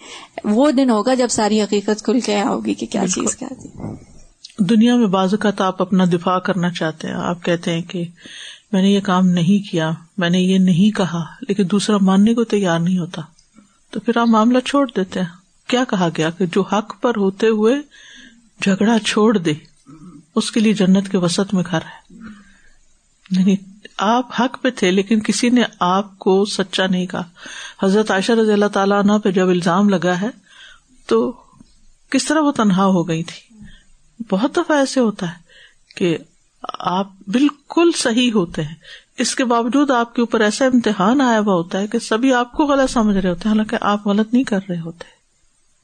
وہ 0.44 0.70
دن 0.70 0.90
ہوگا 0.90 1.14
جب 1.14 1.28
ساری 1.30 1.62
حقیقت 1.62 2.04
کھل 2.04 2.20
کے 2.20 2.42
ہوگی 2.42 2.74
کہ 2.74 2.86
کیا 2.86 3.08
چیز 3.08 3.36
کیا 3.36 3.48
تھی۔ 3.48 3.68
دنیا 4.58 4.96
میں 4.96 5.06
بعض 5.06 5.34
اوقات 5.34 5.60
آپ 5.60 5.82
اپنا 5.82 6.04
دفاع 6.04 6.38
کرنا 6.38 6.70
چاہتے 6.70 7.08
ہیں۔ 7.08 7.14
آپ 7.14 7.44
کہتے 7.44 7.72
ہیں 7.72 7.82
کہ 7.82 8.04
میں 8.72 8.82
نے 8.82 8.90
یہ 8.90 9.00
کام 9.00 9.26
نہیں 9.26 9.70
کیا، 9.70 9.90
میں 10.18 10.30
نے 10.30 10.38
یہ 10.38 10.58
نہیں 10.58 10.96
کہا، 10.96 11.24
لیکن 11.48 11.62
دوسرا 11.70 11.96
ماننے 12.00 12.34
کو 12.34 12.44
تیار 12.44 12.78
نہیں 12.78 12.98
ہوتا۔ 12.98 13.22
تو 13.90 14.00
پھر 14.00 14.16
آپ 14.16 14.28
معاملہ 14.28 14.58
چھوڑ 14.58 14.90
دیتے 14.96 15.20
ہیں۔ 15.20 15.26
کیا 15.66 15.84
کہا 15.84 16.08
گیا 16.16 16.30
کہ 16.30 16.46
جو 16.46 16.62
حق 16.62 16.94
پر 17.00 17.12
ہوتے 17.16 17.48
ہوئے 17.48 17.74
جھگڑا 18.62 18.98
چھوڑ 18.98 19.38
دے، 19.38 19.52
اس 20.34 20.50
کے 20.50 20.60
لیے 20.60 20.72
جنت 20.72 21.08
کے 21.08 21.18
وسط 21.18 21.54
میں 21.54 21.62
گھر 21.70 21.78
ہے۔ 21.78 22.14
یعنی 23.38 23.56
آپ 23.96 24.40
حق 24.40 24.62
پہ 24.62 24.70
تھے، 24.70 24.90
لیکن 24.90 25.20
کسی 25.20 25.48
نے 25.48 25.62
آپ 25.80 26.18
کو 26.18 26.44
سچا 26.44 26.86
نہیں 26.86 27.06
کہا۔ 27.06 27.22
حضرت 27.82 28.10
عائشہ 28.10 28.32
رضی 28.32 28.52
اللہ 28.52 28.66
تعالیٰ 28.66 28.98
عنہ 28.98 29.12
پہ 29.24 29.30
جب 29.30 29.48
الزام 29.48 29.88
لگا 29.88 30.20
ہے، 30.20 30.28
تو 31.06 31.32
کس 32.10 32.24
طرح 32.24 32.40
وہ 32.40 32.52
تنہا 32.52 32.84
ہو 32.84 33.08
گئی 33.08 33.22
تھی؟ 33.22 33.64
بہت 34.30 34.56
دفعہ 34.56 34.76
ایسے 34.76 35.00
ہوتا 35.00 35.26
ہے 35.26 35.40
کہ 35.96 36.18
آپ 36.78 37.08
بالکل 37.26 37.90
صحیح 37.96 38.32
ہوتے 38.32 38.62
ہیں۔ 38.62 38.74
اس 39.18 39.34
کے 39.34 39.44
باوجود 39.44 39.90
آپ 39.90 40.14
کے 40.14 40.22
اوپر 40.22 40.40
ایسا 40.40 40.64
امتحان 40.64 41.20
آیا 41.20 41.40
ہوا 41.40 41.54
ہوتا 41.54 41.80
ہے 41.80 41.86
کہ 41.86 41.98
سبھی 41.98 42.34
آپ 42.34 42.52
کو 42.52 42.64
غلط 42.66 42.90
سمجھ 42.90 43.16
رہے 43.16 43.28
ہوتے 43.28 43.40
ہیں، 43.44 43.50
حالانکہ 43.50 43.76
آپ 43.80 44.06
غلط 44.06 44.32
نہیں 44.32 44.44
کر 44.44 44.58
رہے 44.68 44.80
ہوتے۔ 44.80 45.04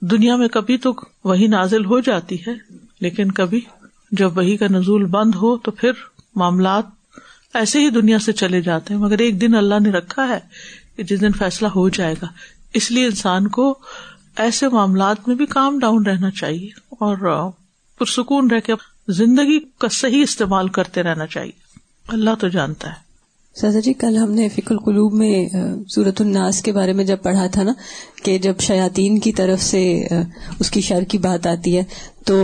دنیا 0.06 0.36
میں 0.36 0.48
کبھی 0.48 0.78
تو 0.78 0.92
وہی 1.24 1.46
نازل 1.46 1.84
ہو 1.84 2.00
جاتی 2.00 2.36
ہے، 2.46 2.52
لیکن 3.00 3.32
کبھی 3.32 3.60
جب 4.10 4.36
وہی 4.36 4.56
کا 4.56 4.66
نزول 4.70 5.04
بند 5.04 5.34
ہو 5.34 5.56
تو 5.56 5.70
پھر 5.70 5.90
معاملات 6.34 6.84
ایسے 7.54 7.80
ہی 7.80 7.90
دنیا 7.90 8.18
سے 8.18 8.32
چلے 8.32 8.60
جاتے 8.60 8.94
ہیں، 8.94 9.00
مگر 9.00 9.18
ایک 9.18 9.40
دن 9.40 9.54
اللہ 9.54 9.74
نے 9.80 9.90
رکھا 9.90 10.28
ہے 10.28 10.38
کہ 10.96 11.02
جس 11.02 11.20
دن 11.20 11.32
فیصلہ 11.32 11.68
ہو 11.68 11.88
جائے 11.88 12.14
گا۔ 12.22 12.26
اس 12.74 12.90
لیے 12.90 13.06
انسان 13.06 13.48
کو 13.48 13.78
ایسے 14.36 14.68
معاملات 14.68 15.28
میں 15.28 15.36
بھی 15.36 15.46
کام 15.46 15.78
ڈاؤن 15.78 16.06
رہنا 16.06 16.30
چاہیے 16.30 16.68
اور 16.90 17.50
پرسکون 17.98 18.50
رہ 18.50 18.60
کے 18.60 18.72
زندگی 19.08 19.60
کا 19.78 19.88
صحیح 19.88 20.22
استعمال 20.22 20.68
کرتے 20.68 21.02
رہنا 21.02 21.26
چاہیے۔ 21.26 21.52
اللہ 22.08 22.30
تو 22.40 22.48
جانتا 22.48 22.88
ہے۔ 22.88 23.07
سزا 23.54 23.80
جی 23.80 23.92
کل 23.92 24.16
ہم 24.16 24.32
نے 24.32 24.48
فک 24.48 24.72
القلوب 24.72 25.14
میں 25.14 25.48
سورت 25.88 26.20
الناس 26.20 26.62
کے 26.62 26.72
بارے 26.72 26.92
میں 26.92 27.04
جب 27.04 27.16
پڑھا 27.22 27.46
تھا 27.46 27.62
نا، 27.62 27.72
کہ 28.24 28.38
جب 28.38 28.54
شیاطین 28.60 29.18
کی 29.18 29.32
طرف 29.32 29.62
سے 29.62 30.06
اس 30.60 30.70
کی 30.70 30.80
شر 30.80 31.04
کی 31.04 31.18
بات 31.18 31.46
آتی 31.46 31.76
ہے، 31.76 31.82
تو 32.24 32.34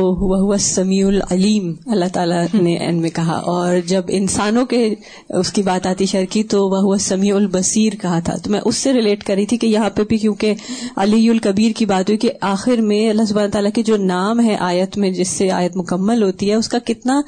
وہ 0.49 0.57
سمیع 0.57 1.07
العلیم، 1.07 1.73
اللہ 1.87 2.05
تعالیٰ 2.12 2.45
نے 2.55 2.77
این 2.77 3.01
میں 3.01 3.11
کہا۔ 3.11 3.37
اور 3.37 3.77
جب 3.87 4.03
انسانوں 4.09 4.67
کے 4.67 4.95
اس 5.29 5.53
کی 5.53 5.62
بات 5.62 5.87
آتی 5.87 6.07
شر 6.07 6.25
کی، 6.31 6.45
تو 6.45 6.69
وہ 6.69 6.79
ہوا 6.79 6.97
سمیع 7.01 7.35
البصیر 7.37 7.93
کہا 8.03 8.19
تھا۔ 8.19 8.37
تو 8.37 8.51
میں 8.51 8.61
اس 8.64 8.77
سے 8.77 8.93
ریلیٹ 8.93 9.25
کری 9.25 9.47
تھی 9.47 9.57
کہ 9.57 9.67
یہاں 9.67 9.90
پہ 9.90 10.03
بھی 10.09 10.17
کیونکہ 10.17 10.55
علی 10.97 11.29
الکبیر 11.29 11.73
کی 11.77 11.87
بات 11.87 12.09
ہوئی 12.09 12.19
کہ 12.19 12.33
آخر 12.40 12.81
میں 12.81 13.11
اللہ 13.11 13.25
سبحانہ 13.29 13.51
تعالیٰ 13.51 13.71
کے 13.75 13.83
جو 13.83 13.97
نام 13.97 14.40
ہے 14.40 14.57
آیت 14.61 14.99
میں، 14.99 15.11
جس 15.11 15.29
سے 15.29 15.51
آیت 15.51 15.77
مکمل 15.77 16.23
ہوتی 16.23 16.51
ہے، 16.51 16.55
اس 16.55 16.69
کا 16.69 16.79
کتنا 16.85 17.21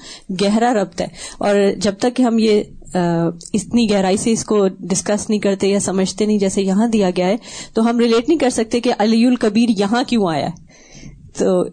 گہرا 0.43 0.73
ربط 0.75 1.01
ہے۔ 1.01 1.07
اور 1.39 1.55
جب 1.79 1.95
تک 1.99 2.17
کہ 2.17 2.23
ہم 2.23 2.39
یہ 2.39 2.63
اتنی 3.55 3.91
گہرائی 3.91 4.17
سے 4.17 4.33
اس 4.33 4.45
کو 4.45 4.69
ڈسکس 4.69 5.31
نہیں 5.31 5.41
کرتے 5.41 5.69
یا 5.69 5.81
سمجھتے 5.81 6.27
نہیں 6.27 6.39
جیسے 6.39 6.63
یہاں 6.63 6.89
دیا 6.89 7.11
گیا 7.17 7.27
ہے 7.27 7.37
تو 7.75 7.91
ہم 7.91 7.99
ریلیٹ 7.99 8.29
نہیں 8.29 8.39
کر 8.39 8.51
سکتے 8.51 8.81
کہ 8.81 8.93
علی 8.99 9.27
الکبیر 9.27 9.81
یہاں 9.81 10.03
کیوں 10.07 10.31
آیا 10.31 10.47
ہے۔ 10.47 10.67
تو 11.39 11.65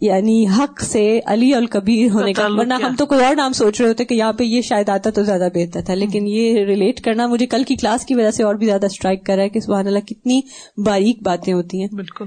یعنی 0.00 0.46
حق 0.58 0.80
سے 0.80 1.20
علی 1.26 1.54
الکبیر 1.54 2.10
ہونے 2.10 2.32
کا 2.32 2.46
ورنہ 2.50 2.74
ہم 2.74 2.94
تو 2.98 3.06
کوئی 3.06 3.24
اور 3.24 3.34
نام 3.34 3.52
سوچ 3.52 3.80
رہے 3.80 3.88
ہوتے 3.88 4.04
کہ 4.04 4.14
یہاں 4.14 4.32
پہ 4.32 4.44
یہ 4.44 4.60
شاید 4.60 4.88
آتا 4.88 5.10
تو 5.10 5.22
زیادہ 5.22 5.48
بہتر 5.54 5.80
تھا۔ 5.80 5.94
لیکن 5.94 6.26
یہ 6.26 6.64
ریلیٹ 6.64 7.00
کرنا 7.00 7.26
مجھے 7.26 7.46
کل 7.46 7.62
کی 7.64 7.76
کلاس 7.76 8.04
کی 8.04 8.14
وجہ 8.14 8.30
سے 8.30 8.42
اور 8.42 8.54
بھی 8.54 8.66
زیادہ 8.66 8.86
اسٹرائک 8.86 9.26
کر 9.26 9.34
رہا 9.36 9.42
ہے 9.42 9.48
کہ 9.48 9.60
سبحان 9.60 9.86
اللہ 9.86 9.98
کتنی 9.98 10.40
باریک 10.84 11.22
باتیں 11.22 11.52
ہوتی 11.52 11.80
ہیں۔ 11.80 11.88
بالکل۔ 11.92 12.24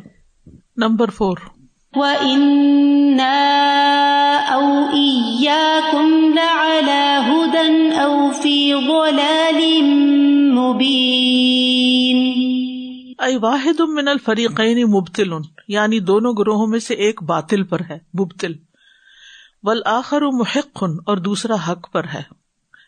نمبر 0.77 1.10
فور 1.10 1.38
وَإِنَّا 1.97 3.39
أَوْ 4.53 4.89
إِيَّاكُمْ 4.93 6.34
لَعَلَى 6.34 7.05
هُدًى 7.27 8.01
أَوْ 8.01 8.31
فِي 8.31 8.73
ضَلَالٍ 8.73 9.60
مُبِينٍ 10.53 12.19
اے 13.19 13.38
واحد 13.38 13.79
من 13.89 14.08
الفریقین 14.08 14.84
مبتل 14.91 15.31
یعنی 15.67 15.99
دونوں 15.99 16.34
گروہوں 16.39 16.67
میں 16.67 16.79
سے 16.79 16.93
ایک 16.93 17.23
باطل 17.23 17.63
پر 17.63 17.79
ہے 17.89 17.97
مبتل 18.13 18.53
والآخر 19.63 20.21
محق 20.21 20.84
اور 21.05 21.17
دوسرا 21.17 21.55
حق 21.67 21.91
پر 21.91 22.03
ہے. 22.13 22.21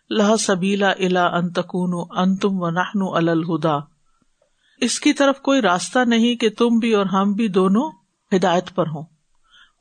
لا 0.10 0.38
سبیلا 0.38 0.89
الا 0.89 1.26
ان 1.28 1.50
تکون 1.50 1.93
انتم 2.17 2.62
و 2.62 2.70
نحن 2.70 3.02
علی 3.17 3.32
الہدا 3.32 3.78
اس 4.82 5.00
کی 5.00 5.13
طرف 5.13 5.41
کوئی 5.41 5.62
راستہ 5.62 6.00
نہیں 6.08 6.36
کہ 6.36 6.50
تم 6.50 6.78
بھی 6.80 6.93
اور 6.93 7.06
ہم 7.06 7.34
بھی 7.34 7.48
دونوں 7.48 7.89
ہدایت 8.36 8.76
پر 8.76 8.88
ہوں۔ 8.88 9.04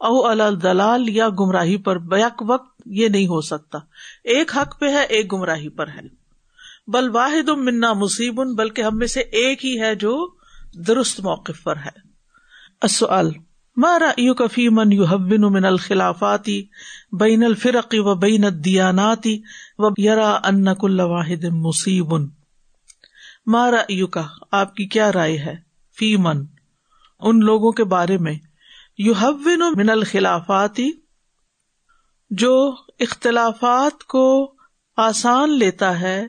او 0.01 0.27
الدلال 0.27 1.09
یا 1.09 1.29
گمراہی 1.29 1.77
پر 1.77 1.99
بیک 1.99 2.43
وقت 2.49 2.83
یہ 2.87 3.09
نہیں 3.09 3.27
ہو 3.27 3.41
سکتا۔ 3.41 3.79
ایک 4.25 4.57
حق 4.57 4.81
پہ 4.81 4.91
ہے، 4.91 5.03
ایک 5.03 5.33
گمراہی 5.33 5.69
پر 5.69 5.89
ہے۔ 5.89 6.01
بل 6.87 7.11
واحد 7.11 7.49
منا 7.49 7.93
مصیب، 7.93 8.57
بلکہ 8.57 8.83
ہم 8.83 8.99
میں 8.99 9.07
سے 9.07 9.21
ایک 9.21 9.65
ہی 9.65 9.81
ہے 9.81 9.95
جو 9.95 10.31
درست 10.75 11.21
موقف 11.21 11.63
پر 11.63 11.77
ہے۔ 11.77 11.99
السؤال، 12.83 13.31
ما 13.77 13.99
رأيك 13.99 14.43
في 14.53 14.69
من 14.69 14.93
يهون 14.93 15.53
من 15.53 15.65
الخلافات 15.65 16.49
بين 17.13 17.45
الفرق 17.45 17.95
وبين 17.99 18.45
الديانات 18.45 19.27
ويرى 19.79 20.37
ان 20.45 20.75
كل 20.75 21.01
واحد 21.01 21.45
مصیب؟ 21.45 22.15
ما 23.47 23.71
رأيك 23.71 24.19
آپ 24.51 24.75
کی 24.75 24.87
کیا 24.87 25.13
رائے 25.13 25.39
ہے؟ 25.39 25.57
فی 25.99 26.17
من؟ 26.17 26.45
ان 27.23 27.45
لوگوں 27.45 27.73
کے 27.73 27.85
بارے 27.85 28.17
میں 28.19 28.35
یو 28.99 29.15
من 29.77 29.91
الخلافات، 29.91 30.81
جو 32.31 32.55
اختلافات 33.01 34.05
کو 34.05 34.27
آسان 34.99 35.59
لیتا 35.59 35.99
ہے 36.01 36.27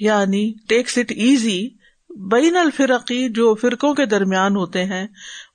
یعنی 0.00 0.52
ٹیکس 0.68 0.98
اٹ 0.98 1.12
ایزی 1.16 1.68
بین 2.30 2.56
الفرقی 2.56 3.28
جو 3.28 3.54
فرقوں 3.54 3.92
کے 3.94 4.04
درمیان 4.06 4.56
ہوتے 4.56 4.84
ہیں 4.84 5.06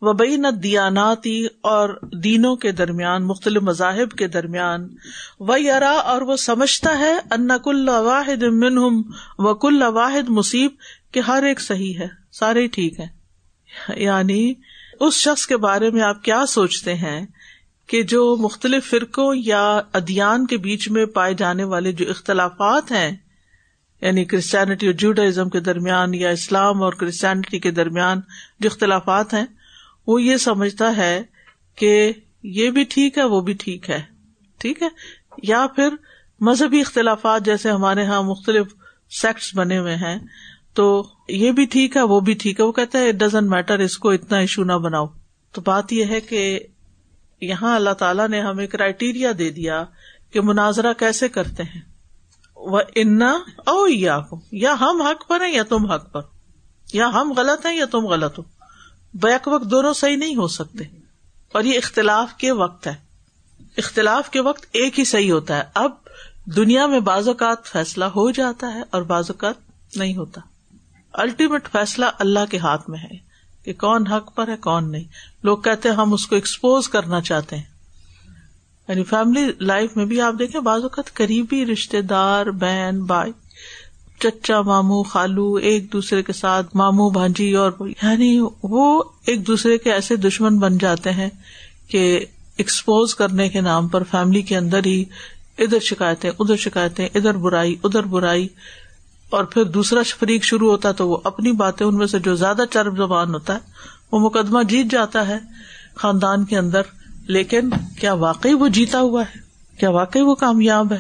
وہ 0.02 0.14
بین 0.14 0.46
دیاناتی 0.64 1.46
اور 1.64 1.90
دینوں 2.24 2.56
کے 2.56 2.72
درمیان، 2.72 3.28
مختلف 3.28 3.64
مذاہب 3.64 4.12
کے 4.12 4.28
درمیان 4.28 4.88
وہ 5.40 5.60
یرا 5.62 5.92
اور 6.06 6.22
وہ 6.22 6.36
سمجھتا 6.38 6.98
ہے 7.00 7.14
ان 7.32 7.50
کل 7.64 7.90
واحد 7.90 8.44
منہم، 8.54 9.02
و 9.38 9.54
کل 9.56 9.82
واحد 9.84 10.30
مصیب، 10.30 10.72
کہ 11.12 11.20
ہر 11.20 11.44
ایک 11.44 11.62
صحیح 11.62 11.98
ہے، 12.00 12.08
سارے 12.32 12.68
ٹھیک 12.68 13.00
ہے 13.00 13.19
یعنی 13.96 14.54
اس 15.00 15.14
شخص 15.14 15.48
کے 15.48 15.58
بارے 15.58 15.90
میں 15.90 16.02
آپ 16.02 16.24
کیا 16.24 16.46
سوچتے 16.46 16.96
ہیں 16.96 17.26
کہ 17.88 18.04
جو 18.04 18.38
مختلف 18.40 18.90
فرقوں 18.90 19.36
یا 19.36 19.82
ادیان 19.94 20.48
کے 20.48 20.58
بیچ 20.58 20.90
میں 20.90 21.06
پائے 21.06 21.34
جانے 21.34 21.64
والے 21.64 21.92
جو 21.92 22.10
اختلافات 22.10 22.92
ہیں 22.92 23.18
یعنی 24.02 24.26
کرسچینٹی 24.26 24.86
اور 24.86 24.94
جوڈائزم 24.94 25.50
کے 25.50 25.60
درمیان 25.60 26.14
یا 26.14 26.30
اسلام 26.30 26.84
اور 26.84 26.94
کرسچینٹی 26.94 27.60
کے 27.60 27.72
درمیان 27.72 28.22
جو 28.60 28.70
اختلافات 28.72 29.34
ہیں، 29.34 29.46
وہ 30.08 30.22
یہ 30.22 30.38
سمجھتا 30.38 30.98
ہے 30.98 31.22
کہ 31.76 32.14
یہ 32.44 32.70
بھی 32.70 32.84
ٹھیک 32.84 33.18
ہے، 33.18 33.24
وہ 33.24 33.42
بھی 33.42 33.54
ٹھیک 33.54 33.90
ہے۔ 33.90 34.02
ٹھیک 34.58 34.84
ہے؟ 34.84 34.88
یا 35.44 35.68
پھر 35.76 35.90
مذہبی 36.40 36.82
اختلافات 36.82 37.46
جیسے 37.46 37.70
ہمارے 37.70 38.02
یہاں 38.02 38.24
مختلف 38.24 38.68
سیکٹس 39.22 39.56
بنے 39.56 39.78
ہوئے 39.78 39.96
ہیں۔ 39.96 40.20
تو 40.80 41.08
یہ 41.28 41.52
بھی 41.52 41.66
ٹھیک 41.66 41.98
ہے، 41.98 42.02
وہ 42.02 42.20
بھی 42.20 42.34
ٹھیک 42.34 42.60
ہے۔ 42.60 42.66
وہ 42.66 42.72
کہتے 42.72 42.98
ہیں 42.98 43.08
اٹ 43.08 43.16
ڈزنٹ 43.16 43.50
میٹر 43.50 43.80
اس 43.80 43.98
کو 43.98 44.10
اتنا 44.10 44.38
ایشو 44.38 44.64
نہ 44.64 44.74
بناؤ۔ 44.74 45.06
تو 45.52 45.62
بات 45.62 45.94
یہ 45.94 46.06
ہے 46.06 46.22
کہ 46.22 46.60
یہاں 47.42 47.76
اللہ 47.76 47.90
تعالیٰ 47.90 48.28
نے 48.28 48.42
ہمیں 48.42 48.68
کرائٹیریا 48.68 49.32
دے 49.38 49.50
دیا 49.50 49.86
کہ 50.32 50.42
مناظرہ 50.42 50.94
کیسے 50.94 51.30
کرتے 51.30 51.64
ہیں۔ 51.64 51.82
وہ 52.56 52.82
انا 52.96 53.40
او 53.66 53.88
یا 54.52 54.76
ہم 54.82 55.02
حق 55.02 55.28
پر 55.28 55.42
ہیں 55.42 55.54
یا 55.54 55.64
تم 55.64 55.86
حق 55.86 56.12
پر۔ 56.12 56.22
یا 56.94 57.08
ہم 57.08 57.34
غلط 57.38 57.66
ہیں 57.66 57.76
یا 57.76 57.86
تم 57.86 58.06
غلط 58.06 58.40
ہو۔ 58.40 58.44
بیک 59.14 59.48
وقت 59.48 59.66
دونوں 59.72 59.94
صحیح 59.94 60.18
نہیں 60.18 60.36
ہو 60.36 60.48
سکتے۔ 60.48 60.84
اور 61.54 61.64
یہ 61.64 61.78
اختلاف 61.78 62.34
کے 62.34 62.52
وقت 62.52 62.88
ہے۔ 62.88 62.96
اختلاف 63.78 64.30
کے 64.30 64.42
وقت 64.42 64.66
ایک 64.72 65.00
ہی 65.00 65.04
صحیح 65.04 65.32
ہوتا 65.32 65.58
ہے۔ 65.58 65.64
اب 65.74 65.92
دنیا 66.46 66.86
میں 66.86 67.00
بعض 67.00 67.28
اوقات 67.28 67.66
فیصلہ 67.66 68.06
ہو 68.06 68.32
جاتا 68.32 68.74
ہے 68.74 68.82
اور 68.90 69.02
بعض 69.02 69.32
اوقات 69.32 69.56
نہیں 69.96 70.16
ہوتا۔ 70.16 70.42
الٹیمیٹ 71.14 71.70
فیصلہ 71.72 72.06
اللہ 72.20 72.40
کے 72.50 72.58
ہاتھ 72.58 72.90
میں 72.90 73.00
ہے 73.00 73.18
کہ 73.66 73.74
کون 73.74 74.08
حق 74.08 74.36
پر 74.36 74.48
ہے، 74.48 74.58
کون 74.58 74.92
نہیں۔ 74.92 75.04
لوگ 75.44 75.58
کہتے 75.58 75.90
ہیں، 75.90 75.96
ہم 75.96 76.14
اس 76.14 76.28
کو 76.28 76.36
ایکسپوز 76.36 76.90
کرنا 76.90 77.22
چاہتے 77.22 77.56
ہیں۔ 77.56 77.64
یعنی 78.88 79.04
فیملی 79.04 79.52
لائف 79.60 79.98
میں 79.98 80.06
بھی 80.06 80.22
آپ 80.22 80.34
دیکھیں، 80.40 80.62
بعض 80.62 80.82
اوقات 80.82 81.14
قریبی 81.14 81.66
رشتے 81.66 82.02
دار، 82.02 82.46
بہن، 82.46 83.04
بھائی، 83.04 83.32
چچا 84.20 84.62
مامو 84.62 85.04
خالو، 85.04 85.54
ایک 85.54 85.94
دوسرے 85.94 86.24
کے 86.24 86.34
ساتھ 86.34 86.76
مامو 86.76 87.10
بھانجی 87.10 87.54
اور 87.54 87.72
یعنی 87.80 88.42
وہ 88.64 89.04
ایک 89.26 89.48
دوسرے 89.48 89.78
کے 89.78 89.94
ایسے 89.94 90.16
دشمن 90.16 90.60
بن 90.60 90.78
جاتے 90.78 91.12
ہیں 91.12 91.30
کہ 91.88 92.26
ایکسپوز 92.58 93.16
کرنے 93.16 93.50
کے 93.50 93.62
نام 93.62 93.88
پر 93.88 94.04
فیملی 94.04 94.42
کے 94.42 94.58
اندر 94.58 94.86
ہی 94.86 95.06
ادھر 95.58 95.80
شکایتیں 95.80 96.32
ادھر 96.40 96.56
شکایتیں، 96.56 97.10
ادھر 97.14 97.34
برائی 97.34 97.76
ادھر 97.84 98.04
برائی۔ 98.04 98.48
اور 99.30 99.44
پھر 99.44 99.64
دوسرا 99.64 100.00
فریق 100.20 100.44
شروع 100.44 100.72
ہوتا 100.72 100.90
ہے 100.90 100.94
تو 100.94 101.10
وہ 101.10 101.18
اپنی 101.24 101.52
باتیں 101.52 101.86
ان 101.86 101.96
میں 101.96 102.08
سے 102.08 102.20
جو 102.20 102.36
زیادہ 102.36 102.62
چرب 102.72 102.98
زبان 102.98 103.34
ہوتا 103.34 103.54
ہے، 103.54 103.60
وہ 104.12 104.20
مقدمہ 104.20 104.64
جیت 104.64 104.86
جاتا 104.92 105.28
ہے 105.28 105.40
خاندان 105.96 106.46
کے 106.46 106.58
اندر۔ 106.58 106.82
لیکن 107.28 107.70
کیا 108.00 108.14
واقعی 108.14 108.54
وہ 108.54 108.68
جیتا 108.68 109.00
ہوا 109.00 109.22
ہے؟ 109.22 109.40
کیا 109.80 109.90
واقعی 109.90 110.22
وہ 110.22 110.36
کامیاب 110.36 110.94
ہے؟ 110.94 111.00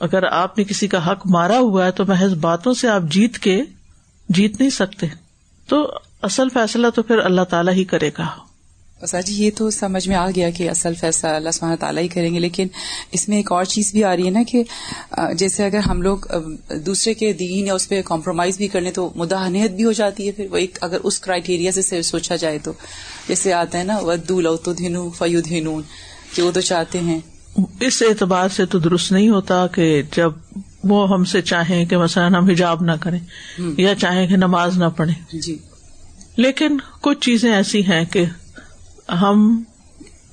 اگر 0.00 0.22
آپ 0.22 0.58
نے 0.58 0.64
کسی 0.64 0.88
کا 0.88 1.10
حق 1.10 1.20
مارا 1.24 1.58
ہوا 1.58 1.86
ہے 1.86 1.90
تو 1.90 2.06
محض 2.06 2.34
باتوں 2.34 2.74
سے 2.74 2.88
آپ 2.88 3.02
جیت 3.02 3.38
کے 3.38 3.62
جیت 4.28 4.60
نہیں 4.60 4.70
سکتے۔ 4.70 5.06
تو 5.68 5.92
اصل 6.22 6.48
فیصلہ 6.48 6.86
تو 6.94 7.02
پھر 7.02 7.18
اللہ 7.18 7.40
تعالیٰ 7.40 7.72
ہی 7.72 7.84
کرے 7.84 8.10
گا۔ 8.18 8.45
جی 9.00 9.44
یہ 9.44 9.50
تو 9.56 9.70
سمجھ 9.70 10.08
میں 10.08 10.16
آ 10.16 10.28
گیا 10.36 10.50
کہ 10.50 10.70
اصل 10.70 10.94
فیصلہ 10.94 11.30
اللہ 11.30 11.50
سبحانہ 11.50 11.76
تعالیٰ 11.76 12.02
ہی 12.02 12.08
کریں 12.08 12.34
گے 12.34 12.38
لیکن 12.38 12.68
اس 13.12 13.28
میں 13.28 13.36
ایک 13.36 13.52
اور 13.52 13.64
چیز 13.64 13.92
بھی 13.92 14.04
آ 14.04 14.16
رہی 14.16 14.24
ہے 14.24 14.30
نا 14.30 14.42
کہ 14.48 14.62
جیسے 15.34 15.64
اگر 15.64 15.78
ہم 15.78 16.02
لوگ 16.02 16.18
دوسرے 16.86 17.14
کے 17.14 17.32
دین 17.32 17.66
یا 17.66 17.74
اس 17.74 17.88
پہ 17.88 18.02
کمپرومائز 18.04 18.56
بھی 18.56 18.68
کر 18.68 18.80
لیں 18.80 18.92
تو 18.92 19.12
مداحنیت 19.16 19.70
بھی 19.70 19.84
ہو 19.84 19.92
جاتی 19.92 20.26
ہے 20.26 20.32
پھر 20.32 20.46
وہ 20.50 20.56
ایک 20.56 20.78
اگر 20.80 20.98
اس 21.02 21.20
کرائٹیریا 21.20 21.72
سے 21.72 22.02
سوچا 22.02 22.36
جائے 22.36 22.58
تو۔ 22.58 22.72
جیسے 23.28 23.52
آتا 23.52 23.78
ہے 23.78 23.84
نا 23.84 23.98
ودو 23.98 24.40
لو 24.40 24.56
تو 24.56 24.72
دھنو 24.72 25.10
فیو 25.10 25.40
دھنون 25.40 25.82
کہ 26.34 26.42
وہ 26.42 26.50
تو 26.50 26.60
چاہتے 26.60 26.98
ہیں۔ 26.98 27.20
اس 27.80 28.02
اعتبار 28.02 28.48
سے 28.48 28.66
تو 28.66 28.78
درست 28.78 29.12
نہیں 29.12 29.28
ہوتا 29.28 29.66
کہ 29.66 30.02
جب 30.16 30.32
وہ 30.84 31.08
ہم 31.10 31.24
سے 31.24 31.42
چاہیں 31.42 31.84
کہ 31.84 31.96
مثلاً 31.98 32.34
ہم 32.34 32.50
حجاب 32.50 32.82
نہ 32.82 32.92
کریں 33.00 33.20
یا 33.58 33.94
چاہیں 33.94 34.26
کہ 34.26 34.36
نماز 34.36 34.78
نہ 34.78 34.84
پڑھیں۔ 34.96 35.36
جی۔ 35.36 35.58
لیکن 36.36 36.76
کچھ 37.00 37.20
چیزیں 37.20 37.52
ایسی 37.52 37.80
ہیں 37.80 38.04
کہ 38.04 38.24
ہم 39.08 39.62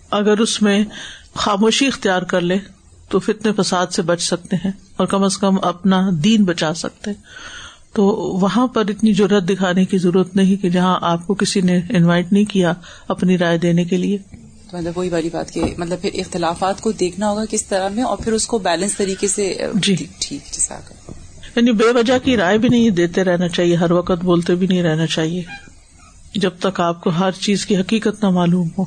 اگر 0.10 0.38
اس 0.38 0.62
میں 0.62 0.84
خاموشی 1.34 1.88
اختیار 1.88 2.22
کر 2.22 2.42
لے 2.42 2.58
تو 3.10 3.20
فتنے 3.20 3.52
فساد 3.52 3.88
سے 3.88 4.02
بچ 4.02 4.22
سکتے 4.22 4.56
ہیں 4.56 4.72
اور 4.96 5.08
کم 5.08 5.24
از 5.24 5.38
کم 5.38 5.58
اپنا 5.62 6.10
دین 6.24 6.44
بچا 6.44 6.74
سکتے 6.74 7.12
تو 7.94 8.06
وہاں 8.40 8.68
پر 8.68 8.84
اتنی 8.88 9.14
ضرورت 9.14 9.50
دکھانے 9.50 9.86
کی 9.86 9.98
ضرورت 9.98 10.36
نہیں 10.36 10.62
کہ 10.62 10.70
جہاں 10.70 11.00
آپ 11.02 11.28
کو 11.28 11.34
کسی 11.34 11.62
نے 11.62 11.82
انوائٹ 11.90 12.34
نہیں 12.34 12.46
کیا 12.46 12.74
اپنی 13.08 13.38
رائے 13.38 13.58
دینے 13.58 13.86
کے 13.86 13.98
لیے۔ 13.98 14.18
مطلب 14.74 14.98
وہی 14.98 15.10
والی 15.10 15.30
بات 15.30 15.52
کہ 15.52 15.64
مطلب 15.78 16.02
پھر 16.02 16.10
اختلافات 16.14 16.82
کو 16.82 16.92
دیکھنا 16.92 17.30
ہوگا 17.30 17.46
کس 17.46 17.66
طرح 17.66 17.90
میں 17.90 18.04
اور 18.04 18.18
پھر 18.18 18.34
اس 18.34 18.48
کو 18.48 18.58
بیلنس 18.58 18.96
طریقے 18.96 19.28
سے 19.28 19.58
جی۔ 19.74 19.96
ٹھیک 20.20 20.58
یعنی 21.56 21.72
بے 21.72 21.92
وجہ 21.96 22.18
کی 22.24 22.38
رائے 22.38 22.58
بھی 22.58 22.70
نہیں 22.70 22.90
دیتے 22.90 23.24
رہنا 23.24 23.48
چاہیے 23.48 23.76
ہر 23.76 23.92
وقت 23.92 24.24
بولتے 24.24 24.56
بھی 24.56 24.68
نہیں 24.68 24.84
رہنا 24.84 25.06
چاہیے۔ 25.06 25.42
جب 26.36 26.52
تک 26.60 26.80
آپ 26.80 27.04
کو 27.04 27.10
ہر 27.10 27.32
چیز 27.32 27.66
کی 27.66 27.78
حقیقت 27.78 28.24
نہ 28.24 28.30
معلوم 28.30 28.68
ہو۔ 28.78 28.84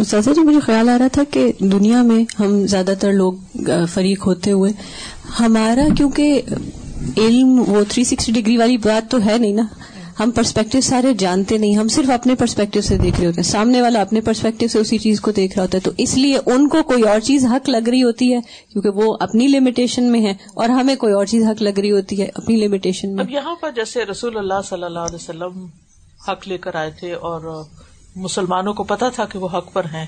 جی 0.00 0.40
مجھے 0.40 0.60
خیال 0.60 0.88
آ 0.88 0.98
رہا 0.98 1.08
تھا 1.08 1.22
کہ 1.30 1.52
دنیا 1.58 2.02
میں 2.02 2.24
ہم 2.40 2.66
زیادہ 2.66 2.94
تر 3.00 3.12
لوگ 3.12 3.32
فریق 3.92 4.26
ہوتے 4.26 4.52
ہوئے 4.52 4.72
ہمارا 5.40 5.82
کیونکہ 5.96 6.42
علم 7.16 7.62
وہ 7.66 7.82
تھری 7.88 8.04
سکسٹی 8.04 8.32
ڈگری 8.32 8.56
والی 8.56 8.76
بات 8.76 9.10
تو 9.10 9.18
ہے 9.26 9.38
نہیں 9.38 9.52
نا۔ 9.52 9.62
ہم 10.20 10.30
پرسپیکٹو 10.30 10.80
سارے 10.80 11.12
جانتے 11.14 11.58
نہیں 11.58 11.76
ہم 11.76 11.88
صرف 11.88 12.10
اپنے 12.10 12.34
پرسپیکٹو 12.34 12.80
سے 12.80 12.98
دیکھ 12.98 13.18
رہے 13.18 13.26
ہوتے 13.26 13.40
ہیں۔ 13.40 13.48
سامنے 13.48 13.82
والا 13.82 14.00
اپنے 14.00 14.20
پرسپیکٹو 14.20 14.68
سے 14.68 14.78
اسی 14.78 14.98
چیز 14.98 15.20
کو 15.20 15.30
دیکھ 15.30 15.54
رہا 15.56 15.62
ہوتا 15.62 15.78
ہے 15.78 15.82
تو 15.82 15.90
اس 15.98 16.16
لیے 16.16 16.38
ان 16.46 16.68
کو 16.68 16.82
کوئی 16.82 17.02
اور 17.02 17.20
چیز 17.20 17.44
حق 17.44 17.68
لگ 17.68 17.88
رہی 17.88 18.02
ہوتی 18.02 18.34
ہے 18.34 18.40
کیونکہ 18.72 18.90
وہ 18.90 19.16
اپنی 19.20 19.48
لمیٹیشن 19.48 20.04
میں 20.04 20.20
ہے 20.20 20.32
اور 20.54 20.68
ہمیں 20.68 20.96
کوئی 20.96 21.12
اور 21.12 21.26
چیز 21.26 21.44
حق 21.44 21.62
لگ 21.62 21.78
رہی 21.78 21.90
ہوتی 21.90 22.20
ہے 22.22 22.28
اپنی 22.34 22.56
لمیٹیشن 22.56 23.14
میں۔ 23.14 23.24
اب 23.24 23.30
یہاں 23.30 23.54
پر 23.54 23.70
جیسے 23.70 24.04
رسول 24.04 24.38
اللہ 24.38 24.60
صلی 24.68 24.84
اللہ 24.84 24.98
علیہ 24.98 25.14
وسلم 25.14 25.66
حق 26.28 26.48
لے 26.48 26.58
کر 26.58 26.74
آئے 26.74 26.90
تھے 26.90 27.12
اور 27.12 27.64
مسلمانوں 28.16 28.74
کو 28.74 28.84
پتا 28.84 29.08
تھا 29.08 29.24
کہ 29.24 29.38
وہ 29.38 29.48
حق 29.52 29.72
پر 29.72 29.84
ہیں۔ 29.84 30.06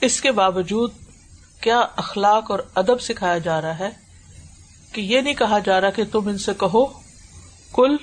اس 0.00 0.20
کے 0.20 0.32
باوجود 0.32 0.90
کیا 1.60 1.80
اخلاق 1.96 2.50
اور 2.50 2.58
ادب 2.74 3.00
سکھایا 3.00 3.38
جا 3.38 3.60
رہا 3.60 3.78
ہے؟ 3.78 3.90
کہ 4.92 5.00
یہ 5.00 5.20
نہیں 5.20 5.34
کہا 5.34 5.58
جا 5.58 5.80
رہا 5.80 5.90
کہ 5.90 6.02
تم 6.12 6.28
ان 6.28 6.38
سے 6.38 6.52
کہو، 6.60 6.86
کل 7.72 7.96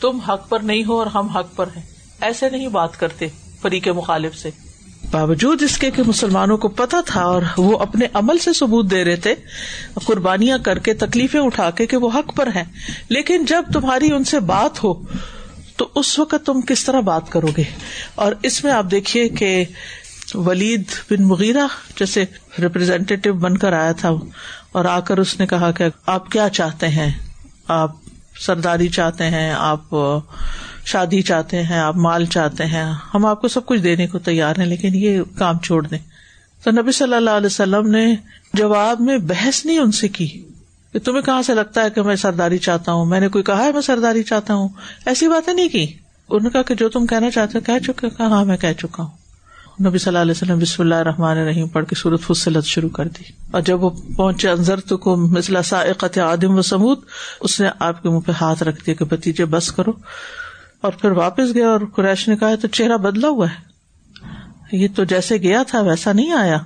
تم 0.00 0.18
حق 0.18 0.48
پر 0.48 0.60
نہیں 0.60 0.84
ہو 0.84 0.98
اور 0.98 1.06
ہم 1.06 1.28
حق 1.28 1.56
پر 1.56 1.66
ہیں۔ 1.76 1.82
ایسے 2.20 2.50
نہیں 2.50 2.68
بات 2.68 3.00
کرتے 3.00 3.28
فریق 3.62 3.88
مخالف 3.88 4.38
سے۔ 4.38 4.50
باوجود 5.10 5.62
اس 5.62 5.78
کے 5.78 5.90
کہ 5.90 6.02
مسلمانوں 6.06 6.58
کو 6.58 6.68
پتا 6.68 6.96
تھا 7.06 7.22
اور 7.22 7.42
وہ 7.58 7.78
اپنے 7.78 8.06
عمل 8.14 8.38
سے 8.38 8.52
ثبوت 8.52 8.90
دے 8.90 9.04
رہے 9.04 9.16
تھے، 9.16 9.34
قربانیاں 10.04 10.58
کر 10.58 10.78
کے 10.78 10.94
تکلیفیں 10.94 11.40
اٹھا 11.40 11.70
کے 11.70 11.86
کہ 11.86 11.96
وہ 11.96 12.10
حق 12.14 12.36
پر 12.36 12.46
ہیں۔ 12.46 12.64
لیکن 13.08 13.44
جب 13.44 13.64
تمہاری 13.72 14.12
ان 14.12 14.24
سے 14.24 14.40
بات 14.40 14.84
ہو 14.84 14.94
تو 15.76 15.88
اس 15.94 16.18
وقت 16.18 16.46
تم 16.46 16.60
کس 16.60 16.84
طرح 16.84 17.00
بات 17.00 17.30
کرو 17.30 17.46
گے؟ 17.56 17.62
اور 18.14 18.32
اس 18.42 18.64
میں 18.64 18.72
آپ 18.72 18.86
دیکھیے 18.90 19.28
کہ 19.28 19.64
ولید 20.34 20.82
بن 21.10 21.22
مغیرہ 21.22 21.66
جیسے 21.98 22.24
ریپرزینٹیو 22.58 23.34
بن 23.34 23.58
کر 23.58 23.72
آیا 23.72 23.92
تھا 23.92 24.08
اور 24.72 24.84
آ 24.84 25.00
کر 25.00 25.18
اس 25.18 25.40
نے 25.40 25.46
کہا 25.46 25.70
کہ 25.70 25.84
آپ 26.06 26.30
کیا 26.30 26.48
چاہتے 26.48 26.88
ہیں؟ 26.88 27.12
آپ 27.68 27.92
سرداری 28.40 28.88
چاہتے 28.88 29.24
ہیں، 29.24 29.54
آپ 29.56 29.82
شادی 30.84 31.22
چاہتے 31.22 31.62
ہیں، 31.62 31.78
آپ 31.78 31.96
مال 31.96 32.26
چاہتے 32.26 32.64
ہیں۔ 32.64 32.92
ہم 33.14 33.26
آپ 33.26 33.40
کو 33.40 33.48
سب 33.48 33.66
کچھ 33.66 33.80
دینے 33.80 34.06
کو 34.06 34.18
تیار 34.18 34.54
ہیں، 34.58 34.66
لیکن 34.66 34.94
یہ 34.94 35.22
کام 35.38 35.58
چھوڑ 35.58 35.86
دیں۔ 35.86 35.98
تو 36.64 36.70
نبی 36.70 36.92
صلی 36.92 37.14
اللہ 37.14 37.30
علیہ 37.30 37.46
وسلم 37.46 37.90
نے 37.90 38.16
جواب 38.54 39.00
میں 39.00 39.18
بحث 39.18 39.64
نہیں 39.64 39.78
ان 39.78 39.92
سے 39.92 40.08
کی۔ 40.08 40.44
کہ 40.92 40.98
تمہیں 40.98 41.22
کہاں 41.22 41.42
سے 41.42 41.54
لگتا 41.54 41.82
ہے 41.82 41.90
کہ 41.90 42.02
میں 42.02 42.16
سرداری 42.16 42.58
چاہتا 42.58 42.92
ہوں؟ 42.92 43.04
میں 43.04 43.20
نے 43.20 43.28
کوئی 43.28 43.44
کہا 43.44 43.64
ہے 43.64 43.72
میں 43.72 43.80
سرداری 43.80 44.22
چاہتا 44.22 44.54
ہوں؟ 44.54 44.68
ایسی 45.06 45.28
باتیں 45.28 45.54
نہیں 45.54 45.68
کی۔ 45.68 45.84
انہوں 46.28 46.40
نے 46.40 46.50
کہا 46.50 46.62
کہ 46.62 46.74
جو 46.74 46.88
تم 46.88 47.06
کہنا 47.06 47.30
چاہتے 47.30 47.60
کہہ 47.60 47.78
چکے 47.86 48.10
کہا 48.10 48.26
ہاں 48.26 48.44
میں 48.44 48.56
کہہ 48.56 48.72
چکا 48.72 49.02
ہوں۔ 49.02 49.10
نبی 49.86 49.98
صلی 49.98 50.08
اللہ 50.08 50.18
علیہ 50.18 50.30
وسلم 50.30 50.58
بسم 50.58 50.82
اللہ 50.82 50.94
رحمان 50.94 51.38
رحیم 51.38 51.68
پڑھ 51.68 51.84
کے 51.84 51.94
سورت 51.94 52.20
فصلت 52.20 52.64
شروع 52.64 52.88
کر 52.88 53.08
دی۔ 53.08 53.22
اور 53.50 53.60
جب 53.60 53.82
وہ 53.82 53.90
پہنچے 54.16 54.48
انضر 54.48 54.80
تو 54.80 54.96
کو 54.96 55.16
مثلا 55.16 55.62
سائقت 55.62 56.18
عادم 56.18 56.58
و 56.58 56.62
سمود، 56.62 56.98
اس 57.40 57.60
نے 57.60 57.68
آپ 57.78 58.02
کے 58.02 58.08
منہ 58.08 58.20
پہ 58.20 58.32
ہاتھ 58.40 58.62
رکھ 58.62 58.86
دیا 58.86 58.94
کہ 58.94 59.04
بتیجے 59.04 59.44
بس 59.44 59.72
کرو۔ 59.72 59.92
اور 60.80 60.92
پھر 60.92 61.10
واپس 61.10 61.54
گیا 61.54 61.68
اور 61.68 61.80
قریش 61.94 62.28
نے 62.28 62.36
کہا 62.36 62.54
تو 62.54 62.68
چہرہ 62.68 62.96
بدلا 62.96 63.28
ہوا 63.28 63.46
ہے۔ 63.50 63.76
یہ 64.76 64.88
تو 64.96 65.04
جیسے 65.04 65.36
گیا 65.36 65.62
تھا 65.62 65.80
ویسا 65.80 66.12
نہیں 66.12 66.32
آیا۔ 66.32 66.58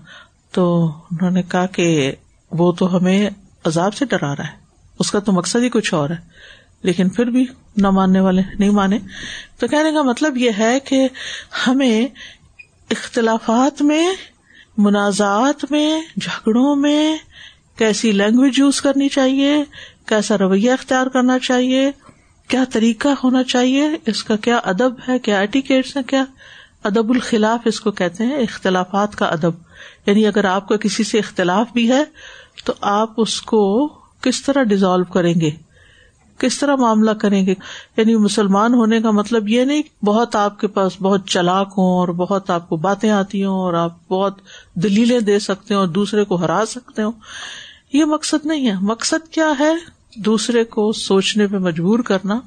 تو 0.52 0.84
انہوں 1.10 1.30
نے 1.30 1.42
کہا 1.42 1.66
کہ 1.66 2.12
وہ 2.50 2.72
تو 2.72 2.96
ہمیں 2.96 3.30
عذاب 3.64 3.94
سے 3.94 4.04
ڈرا 4.04 4.36
رہا 4.36 4.44
ہے۔ 4.44 4.52
اس 4.98 5.10
کا 5.10 5.18
تو 5.18 5.32
مقصد 5.32 5.56
ہی 5.56 5.68
کچھ 5.68 5.94
اور 5.94 6.10
ہے۔ 6.10 6.16
لیکن 6.82 7.08
پھر 7.08 7.26
بھی 7.26 7.46
نہ 7.76 7.90
ماننے 7.90 8.20
والے، 8.20 8.42
نہیں 8.58 8.70
مانے۔ 8.70 8.98
تو 9.58 9.68
کہنے 9.68 9.92
کا 9.92 10.02
مطلب 10.02 10.36
یہ 10.36 10.50
ہے 10.58 10.80
کہ 10.80 11.08
ہمیں 11.66 12.06
اختلافات 12.90 13.82
میں، 13.82 14.14
منازعات 14.76 15.72
میں، 15.72 16.02
جھگڑوں 16.20 16.76
میں 16.76 17.16
کیسی 17.78 18.12
لینگویج 18.12 18.58
یوز 18.58 18.80
کرنی 18.80 19.08
چاہیے، 19.08 19.64
کیسا 20.06 20.38
رویہ 20.38 20.70
اختیار 20.70 21.06
کرنا 21.06 21.38
چاہیے، 21.38 21.90
کیا 22.48 22.64
طریقہ 22.72 23.08
ہونا 23.24 23.42
چاہیے، 23.42 23.90
اس 24.06 24.24
کا 24.24 24.36
کیا 24.36 24.56
ادب 24.56 24.92
ہے، 25.08 25.18
کیا 25.18 25.40
ایٹیکیٹس 25.40 25.96
ہے 25.96 26.02
کیا 26.02 26.24
ادب 26.84 27.10
الخلاف 27.10 27.60
اس 27.64 27.80
کو 27.80 27.90
کہتے 27.90 28.24
ہیں، 28.24 28.36
اختلافات 28.36 29.16
کا 29.16 29.26
ادب۔ 29.26 29.52
یعنی 30.06 30.26
اگر 30.26 30.44
آپ 30.44 30.68
کا 30.68 30.76
کسی 30.76 31.04
سے 31.04 31.18
اختلاف 31.18 31.66
بھی 31.72 31.92
ہے 31.92 32.04
تو 32.64 32.72
آپ 32.80 33.10
اس 33.16 33.42
کو 33.42 33.88
کس 34.20 34.42
طرح 34.42 34.62
ڈیزالو 34.62 35.04
کریں 35.04 35.34
گے؟ 35.40 35.50
کس 36.38 36.58
طرح 36.58 36.76
معاملہ 36.76 37.10
کریں 37.10 37.46
گے؟ 37.46 37.54
یعنی 37.96 38.16
مسلمان 38.16 38.74
ہونے 38.74 39.00
کا 39.00 39.10
مطلب 39.10 39.48
یہ 39.48 39.64
نہیں 39.64 39.82
بہت 40.04 40.36
آپ 40.36 40.60
کے 40.60 40.66
پاس 40.66 40.92
بہت 41.02 41.26
چلاک 41.26 41.66
ہوں 41.66 41.98
اور 41.98 42.08
بہت 42.08 42.50
آپ 42.50 42.68
کو 42.68 42.76
باتیں 42.76 43.10
آتی 43.10 43.44
ہوں 43.44 43.58
اور 43.58 43.74
آپ 43.74 44.08
بہت 44.08 44.40
دلیلیں 44.74 45.20
دے 45.20 45.38
سکتے 45.38 45.74
ہوں 45.74 45.80
اور 45.80 45.88
دوسرے 45.88 46.24
کو 46.24 46.34
ہرا 46.34 46.64
سکتے 46.68 47.02
ہوں۔ 47.02 47.12
یہ 47.92 48.04
مقصد 48.04 48.46
نہیں 48.46 48.68
ہے۔ 48.68 48.74
مقصد 48.80 49.28
کیا 49.28 49.52
ہے؟ 49.60 49.72
دوسرے 50.16 50.64
کو 50.64 50.92
سوچنے 50.92 51.46
پہ 51.46 51.56
مجبور 51.56 51.98
کرنا 51.98 52.40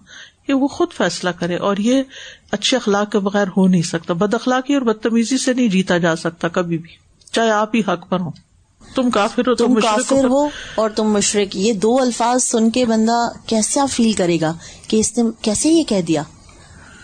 کہ 0.48 0.54
وہ 0.54 0.68
خود 0.68 0.88
فیصلہ 0.92 1.30
کرے 1.30 1.56
اور 1.56 1.78
یہ 1.78 2.04
اچھے 2.52 2.78
اخلاق 2.78 3.12
کے 3.12 3.20
بغیر 3.20 3.48
ہو 3.58 3.68
نہیں 3.68 3.82
سکتا۔ 3.82 4.14
بد 4.14 4.34
اخلاقی 4.34 4.74
اور 4.74 4.82
بدتمیزی 4.82 5.38
سے 5.38 5.54
نہیں 5.54 5.68
جیتا 5.68 5.98
جا 5.98 6.16
سکتا 6.16 6.48
کبھی 6.48 6.78
بھی، 6.78 6.90
چاہے 7.32 7.52
آپ 7.52 7.76
ہی 7.76 7.80
حق 7.80 8.10
پر 8.10 8.20
ہوں۔ 8.20 8.32
تم 8.96 9.10
کافر 9.10 9.42
ہو 9.48 9.56
تم 9.56 9.76
کافر 9.76 10.26
ہو 10.26 10.50
اور 10.76 10.90
تم 10.90 11.04
مشرق 11.04 11.56
یہ 11.56 11.74
دو 11.74 12.02
الفاظ 12.02 12.44
سن 12.44 12.70
کے 12.70 12.86
بندہ 12.86 13.30
کیسا 13.46 13.86
فیل 13.86 14.12
کرے 14.12 14.38
گا 14.42 14.54
کہ 14.88 14.98
اس 14.98 15.18
نے 15.18 15.24
کیسے 15.42 15.70
یہ 15.70 15.84
کہہ 15.84 16.02
دیا؟ 16.02 16.24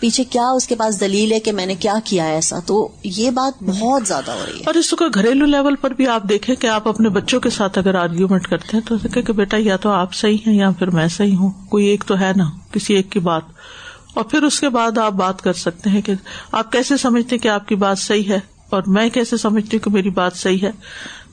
پیچھے 0.00 0.24
کیا 0.24 0.48
اس 0.48 0.66
کے 0.66 0.74
پاس 0.74 1.00
دلیل 1.00 1.32
ہے 1.32 1.40
کہ 1.40 1.52
میں 1.52 1.66
نے 1.66 1.74
کیا 1.74 1.94
کیا 2.04 2.24
ایسا؟ 2.24 2.58
تو 2.66 2.88
یہ 3.04 3.30
بات 3.30 3.62
بہت 3.62 4.06
زیادہ 4.06 4.30
ہو 4.30 4.46
رہی 4.46 4.58
ہے۔ 4.58 4.62
اور 4.66 4.74
اس 4.74 4.90
کو 4.90 5.04
گھریلو 5.14 5.44
لیول 5.46 5.76
پر 5.76 5.90
بھی 5.90 6.06
آپ 6.06 6.22
دیکھیں 6.28 6.54
کہ 6.54 6.66
آپ 6.66 6.88
اپنے 6.88 7.08
بچوں 7.08 7.40
کے 7.40 7.50
ساتھ 7.50 7.78
اگر 7.78 7.94
آرگیومنٹ 7.94 8.46
کرتے 8.46 8.76
ہیں 8.76 8.80
تو 8.84 9.20
کہ 9.20 9.32
بیٹا 9.32 9.56
یا 9.60 9.76
تو 9.76 9.90
آپ 9.90 10.14
صحیح 10.14 10.36
ہیں 10.46 10.54
یا 10.54 10.70
پھر 10.70 10.90
میں 10.90 11.08
صحیح 11.08 11.36
ہوں۔ 11.36 11.50
کوئی 11.68 11.86
ایک 11.86 12.04
تو 12.06 12.20
ہے 12.20 12.32
نا 12.36 12.50
کسی 12.72 12.94
ایک 12.94 13.10
کی 13.10 13.18
بات۔ 13.18 13.42
اور 14.14 14.24
پھر 14.24 14.42
اس 14.42 14.60
کے 14.60 14.68
بعد 14.68 14.98
آپ 14.98 15.12
بات 15.12 15.42
کر 15.42 15.52
سکتے 15.52 15.90
ہیں 15.90 16.02
کہ 16.02 16.12
آپ 16.52 16.72
کیسے 16.72 16.96
سمجھتے 16.96 17.38
کہ 17.38 17.48
آپ 17.48 17.68
کی 17.68 17.74
بات 17.74 17.98
صحیح 17.98 18.28
ہے؟ 18.28 18.38
اور 18.70 18.82
میں 18.86 19.08
کیسے 19.08 19.36
سمجھتی 19.36 19.76
ہوں 19.76 19.84
کہ 19.84 19.90
میری 19.90 20.10
بات 20.10 20.32
صحیح 20.36 20.58
ہے؟ 20.62 20.70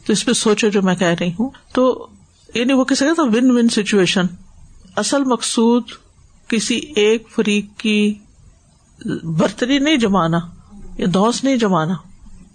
تو 0.07 0.13
اس 0.13 0.25
پہ 0.25 0.33
سوچو 0.33 0.67
جو 0.67 0.81
میں 0.81 0.95
کہہ 0.95 1.07
رہی 1.07 1.31
ہوں۔ 1.39 1.49
تو 1.73 2.07
یعنی 2.55 2.73
وہ 2.73 2.83
کسی 2.83 3.05
کا 3.17 3.23
ون 3.23 3.51
ون 3.51 3.69
سچویشن 3.69 4.25
اصل 4.95 5.23
مقصود 5.23 5.83
کسی 6.47 6.75
ایک 6.95 7.27
فریق 7.35 7.79
کی 7.79 8.13
برتری 9.23 9.79
نہیں 9.79 9.97
جمانا، 9.97 10.37
یا 10.97 11.07
دوس 11.13 11.43
نہیں 11.43 11.55
جمانا۔ 11.55 11.93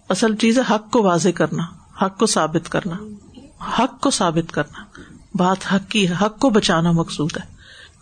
اصل 0.09 0.37
چیز 0.37 0.59
ہے 0.59 0.75
حق 0.75 0.91
کو 0.91 1.03
واضح 1.03 1.29
کرنا، 1.29 1.63
حق 2.05 2.19
کو 2.19 2.27
ثابت 2.27 2.69
کرنا۔ 2.69 2.97
حق 3.79 4.01
کو 4.01 4.11
ثابت 4.11 4.53
کرنا۔ 4.53 5.01
بات 5.35 5.57
حق 5.73 5.91
کی 5.91 6.09
ہے، 6.09 6.15
حق 6.23 6.39
کو 6.39 6.51
بچانا 6.51 6.93
مقصود 6.93 7.31
ہے۔ 7.37 7.53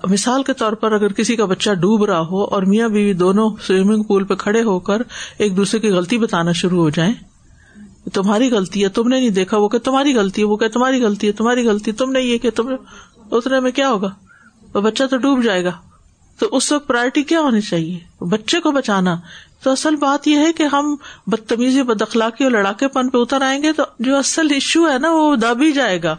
مثال 0.05 0.43
کے 0.43 0.53
طور 0.53 0.73
پر 0.73 0.93
اگر 0.93 1.13
کسی 1.13 1.37
کا 1.37 1.45
بچہ 1.45 1.71
ڈوب 1.71 2.05
رہا 2.05 2.21
ہو 2.21 2.45
اور 2.45 2.63
میاں 2.63 2.89
بیوی 2.89 3.13
دونوں 3.13 3.51
سوئمنگ 3.67 4.03
پول 4.03 4.25
پہ 4.25 4.35
کھڑے 4.35 4.63
ہو 4.63 4.79
کر 4.79 5.03
ایک 5.39 5.57
دوسرے 5.57 5.81
کی 5.81 5.89
غلطی 5.89 6.19
بتانا 6.19 6.53
شروع 6.53 6.83
ہو 6.83 6.91
جائیں 6.91 7.15
تمہاری 8.13 8.51
غلطی 8.51 8.85
ہے، 8.85 8.89
تم 8.89 9.09
نے 9.09 9.19
نہیں 9.19 9.31
دیکھا، 9.31 9.57
وہ 9.57 9.69
کہ 9.69 9.79
تمہاری 9.79 10.15
غلطی 10.15 10.43
ہے، 10.43 10.47
وہ 10.47 10.57
کہ 10.57 10.69
تمہاری 10.69 11.03
غلطی 11.03 11.27
ہے، 11.27 11.33
تمہاری 11.33 11.69
غلطی 11.69 11.93
تم 11.93 12.11
نے 12.13 12.21
یہ 12.21 12.39
کہ 12.39 12.51
تم 12.51 12.69
اتنے 13.31 13.61
میں 13.61 13.71
کیا 13.71 13.91
ہوگا؟ 13.91 14.15
وہ 14.75 14.81
بچہ 14.81 15.05
تو 15.11 15.17
ڈوب 15.17 15.45
جائے 15.45 15.65
گا۔ 15.65 15.73
تو 16.39 16.49
اس 16.53 16.73
وقت 16.73 16.89
پرائرٹی 16.89 17.23
کیا 17.23 17.41
ہونی 17.41 17.61
چاہیے؟ 17.61 18.25
بچے 18.25 18.61
کو 18.61 18.71
بچانا۔ 18.71 19.17
تو 19.63 19.71
اصل 19.71 19.97
بات 19.97 20.29
یہ 20.29 20.39
ہے 20.39 20.53
کہ 20.53 20.63
ہم 20.63 20.97
بدتمیزی 21.27 21.83
بد 21.83 22.03
اخلاقی 22.03 22.45
اور 22.45 22.53
لڑاکے 22.53 22.89
پن 22.89 23.09
پہ 23.09 23.19
اتر 23.19 23.43
آئیں 23.43 23.63
گے 23.63 23.73
تو 23.73 23.83
جو 23.99 24.17
اصل 24.17 24.47
ایشو 24.51 24.91
ہے 24.91 24.99
نا، 24.99 25.11
وہ 25.11 25.37
دب 25.37 25.63
ہی 25.63 25.73
جائے 25.73 26.03
گا۔ 26.03 26.17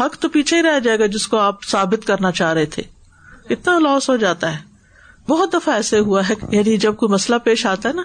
حق 0.00 0.18
تو 0.18 0.28
پیچھے 0.28 0.56
ہی 0.56 0.62
رہ 0.62 0.78
جائے 0.78 0.98
گا 0.98 1.06
جس 1.06 1.28
کو 1.28 1.36
آپ 1.36 1.64
ثابت 1.64 2.06
کرنا 2.06 2.32
چاہ 2.32 2.52
رہے 2.52 2.66
تھے۔ 2.66 2.82
اتنا 3.50 3.78
لاس 3.78 4.10
ہو 4.10 4.16
جاتا 4.16 4.52
ہے۔ 4.52 4.76
بہت 5.28 5.52
دفعہ 5.52 5.74
ایسے 5.74 5.98
ہوا 5.98 6.28
ہے 6.28 6.34
یعنی 6.50 6.76
جب 6.76 6.96
کوئی 6.96 7.12
مسئلہ 7.12 7.38
پیش 7.44 7.66
آتا 7.66 7.88
ہے 7.88 7.94
نا 7.94 8.02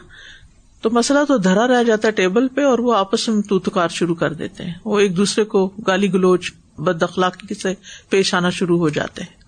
تو 0.81 0.89
مسئلہ 0.89 1.19
تو 1.27 1.37
دھرا 1.37 1.67
رہ 1.67 1.83
جاتا 1.83 2.07
ہے 2.07 2.13
ٹیبل 2.13 2.47
پہ 2.47 2.63
اور 2.63 2.79
وہ 2.79 2.95
آپس 2.95 3.29
میں 3.29 3.41
توتکار 3.41 3.87
شروع 3.89 4.15
کر 4.15 4.33
دیتے 4.33 4.63
ہیں۔ 4.63 4.73
وہ 4.85 4.99
ایک 4.99 5.17
دوسرے 5.17 5.43
کو 5.43 5.67
گالی 5.67 6.13
گلوچ، 6.13 6.51
بد 6.77 7.03
اخلاقی 7.03 7.53
سے 7.53 7.73
پیش 8.09 8.33
آنا 8.33 8.49
شروع 8.49 8.77
ہو 8.77 8.89
جاتے 8.89 9.21
ہیں۔ 9.21 9.41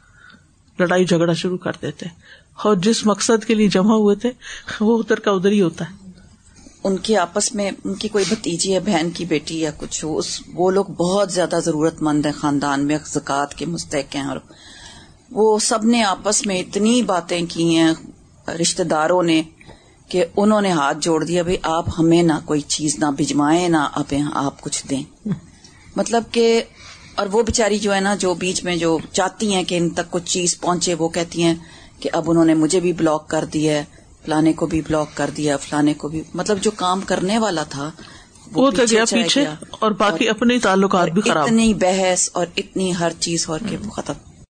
لڑائی 0.80 1.06
جھگڑا 1.06 1.34
شروع 1.34 1.58
کر 1.58 1.72
دیتے 1.82 2.06
اور 2.64 2.76
جس 2.76 3.06
مقصد 3.06 3.46
کے 3.46 3.56
لیے 3.56 3.68
جمع 3.68 3.96
ہوئے 3.96 4.16
تھے، 4.16 4.32
وہ 4.80 4.98
ادھر 4.98 5.20
کا 5.20 5.32
ادھر 5.32 5.52
ہی 5.52 5.62
ہوتا 5.62 5.86
ہے۔ 5.86 6.12
ان 6.84 6.98
کے 6.98 7.18
آپس 7.18 7.56
میں 7.56 7.72
ان 7.84 7.94
کی 7.94 8.08
کوئی 8.08 8.26
بتیجی 8.30 8.74
ہے 8.74 8.80
بہن 8.80 9.10
کی 9.14 9.26
بیٹی 9.26 9.60
یا 9.60 9.72
کچھ 9.78 10.06
وہ 10.54 10.72
لوگ 10.72 10.86
بہت 10.86 11.32
زیادہ 11.32 11.60
ضرورت 11.66 12.02
مند 12.02 12.26
ہیں 12.26 12.34
خاندان 12.34 12.88
میں 12.88 12.98
زکات 13.06 13.56
کے 13.56 13.66
مستحق 13.66 14.16
ہیں 14.16 14.24
اور 14.24 14.38
وہ 15.32 15.60
سب 15.60 15.86
نے 15.86 16.04
آپس 16.04 16.46
میں 16.46 16.60
اتنی 16.60 17.02
باتیں 17.02 17.42
کی 17.50 17.76
ہیں 17.76 17.92
رشتے 18.62 18.84
داروں 18.84 19.24
نے 19.24 19.42
کہ 20.14 20.26
انہوں 20.38 20.62
نے 20.62 20.72
ہاتھ 20.72 20.98
جوڑ 21.02 21.24
دیا 21.24 21.44
بھائی 21.44 21.58
آپ 21.64 21.86
ہمیں 22.00 22.24
نہ 22.24 22.34
کوئی 22.46 22.62
چیز 22.62 22.96
نہ 23.00 23.06
بھجوائیں 23.18 23.70
نہ 23.70 23.88
اب 23.94 24.14
آپ 24.34 24.62
کچھ 24.62 24.88
دیں۔ 24.90 25.04
مطلب 25.96 26.24
کہ 26.32 26.64
اور 27.16 27.28
وہ 27.32 27.44
بےچاری 27.44 27.80
جو 27.80 27.94
ہے 27.96 28.00
نا 28.00 28.16
جو 28.16 28.34
بیچ 28.34 28.64
میں 28.64 28.76
جو 28.76 28.98
چاہتی 29.12 29.54
ہیں 29.54 29.64
کہ 29.64 29.78
ان 29.78 29.90
تک 29.90 30.12
کچھ 30.12 30.26
چیز 30.26 30.60
پہنچے 30.62 30.94
وہ 30.94 31.10
کہتی 31.10 31.44
ہیں 31.44 31.56
کہ 32.00 32.10
اب 32.14 32.32
انہوں 32.32 32.46
نے 32.46 32.54
مجھے 32.54 32.80
بھی 32.80 32.94
بلاک 32.94 33.28
کر 33.28 33.46
دیا 33.46 33.74
ہے 33.74 33.84
فلانے 34.26 34.54
کو 34.54 34.66
بھی 34.66 34.82
بلاک 34.82 35.08
کر 35.14 35.30
دیا 35.38 35.58
فلانے 35.58 35.94
کو 35.94 36.08
بھی۔ 36.08 36.24
مطلب 36.34 36.58
جو 36.62 36.72
کام 36.72 37.02
کرنے 37.02 37.38
والا 37.38 37.64
تھا 37.64 37.92
وہ 38.52 38.72
تو 38.72 38.84
گیا 38.92 39.06
پیچھے 39.10 39.46
اور 39.70 39.92
باقی 39.92 40.30
اپنے 40.30 40.60
تعلقات 40.60 41.10
بھی 41.10 41.22
خراب۔ 41.22 41.46
اتنی 41.46 41.74
بحث 41.74 42.30
اور 42.34 42.46
اتنی 42.58 42.94
ہر 43.00 43.12
چیز 43.20 43.50
اور 43.50 43.60
ختم۔ 43.92 44.14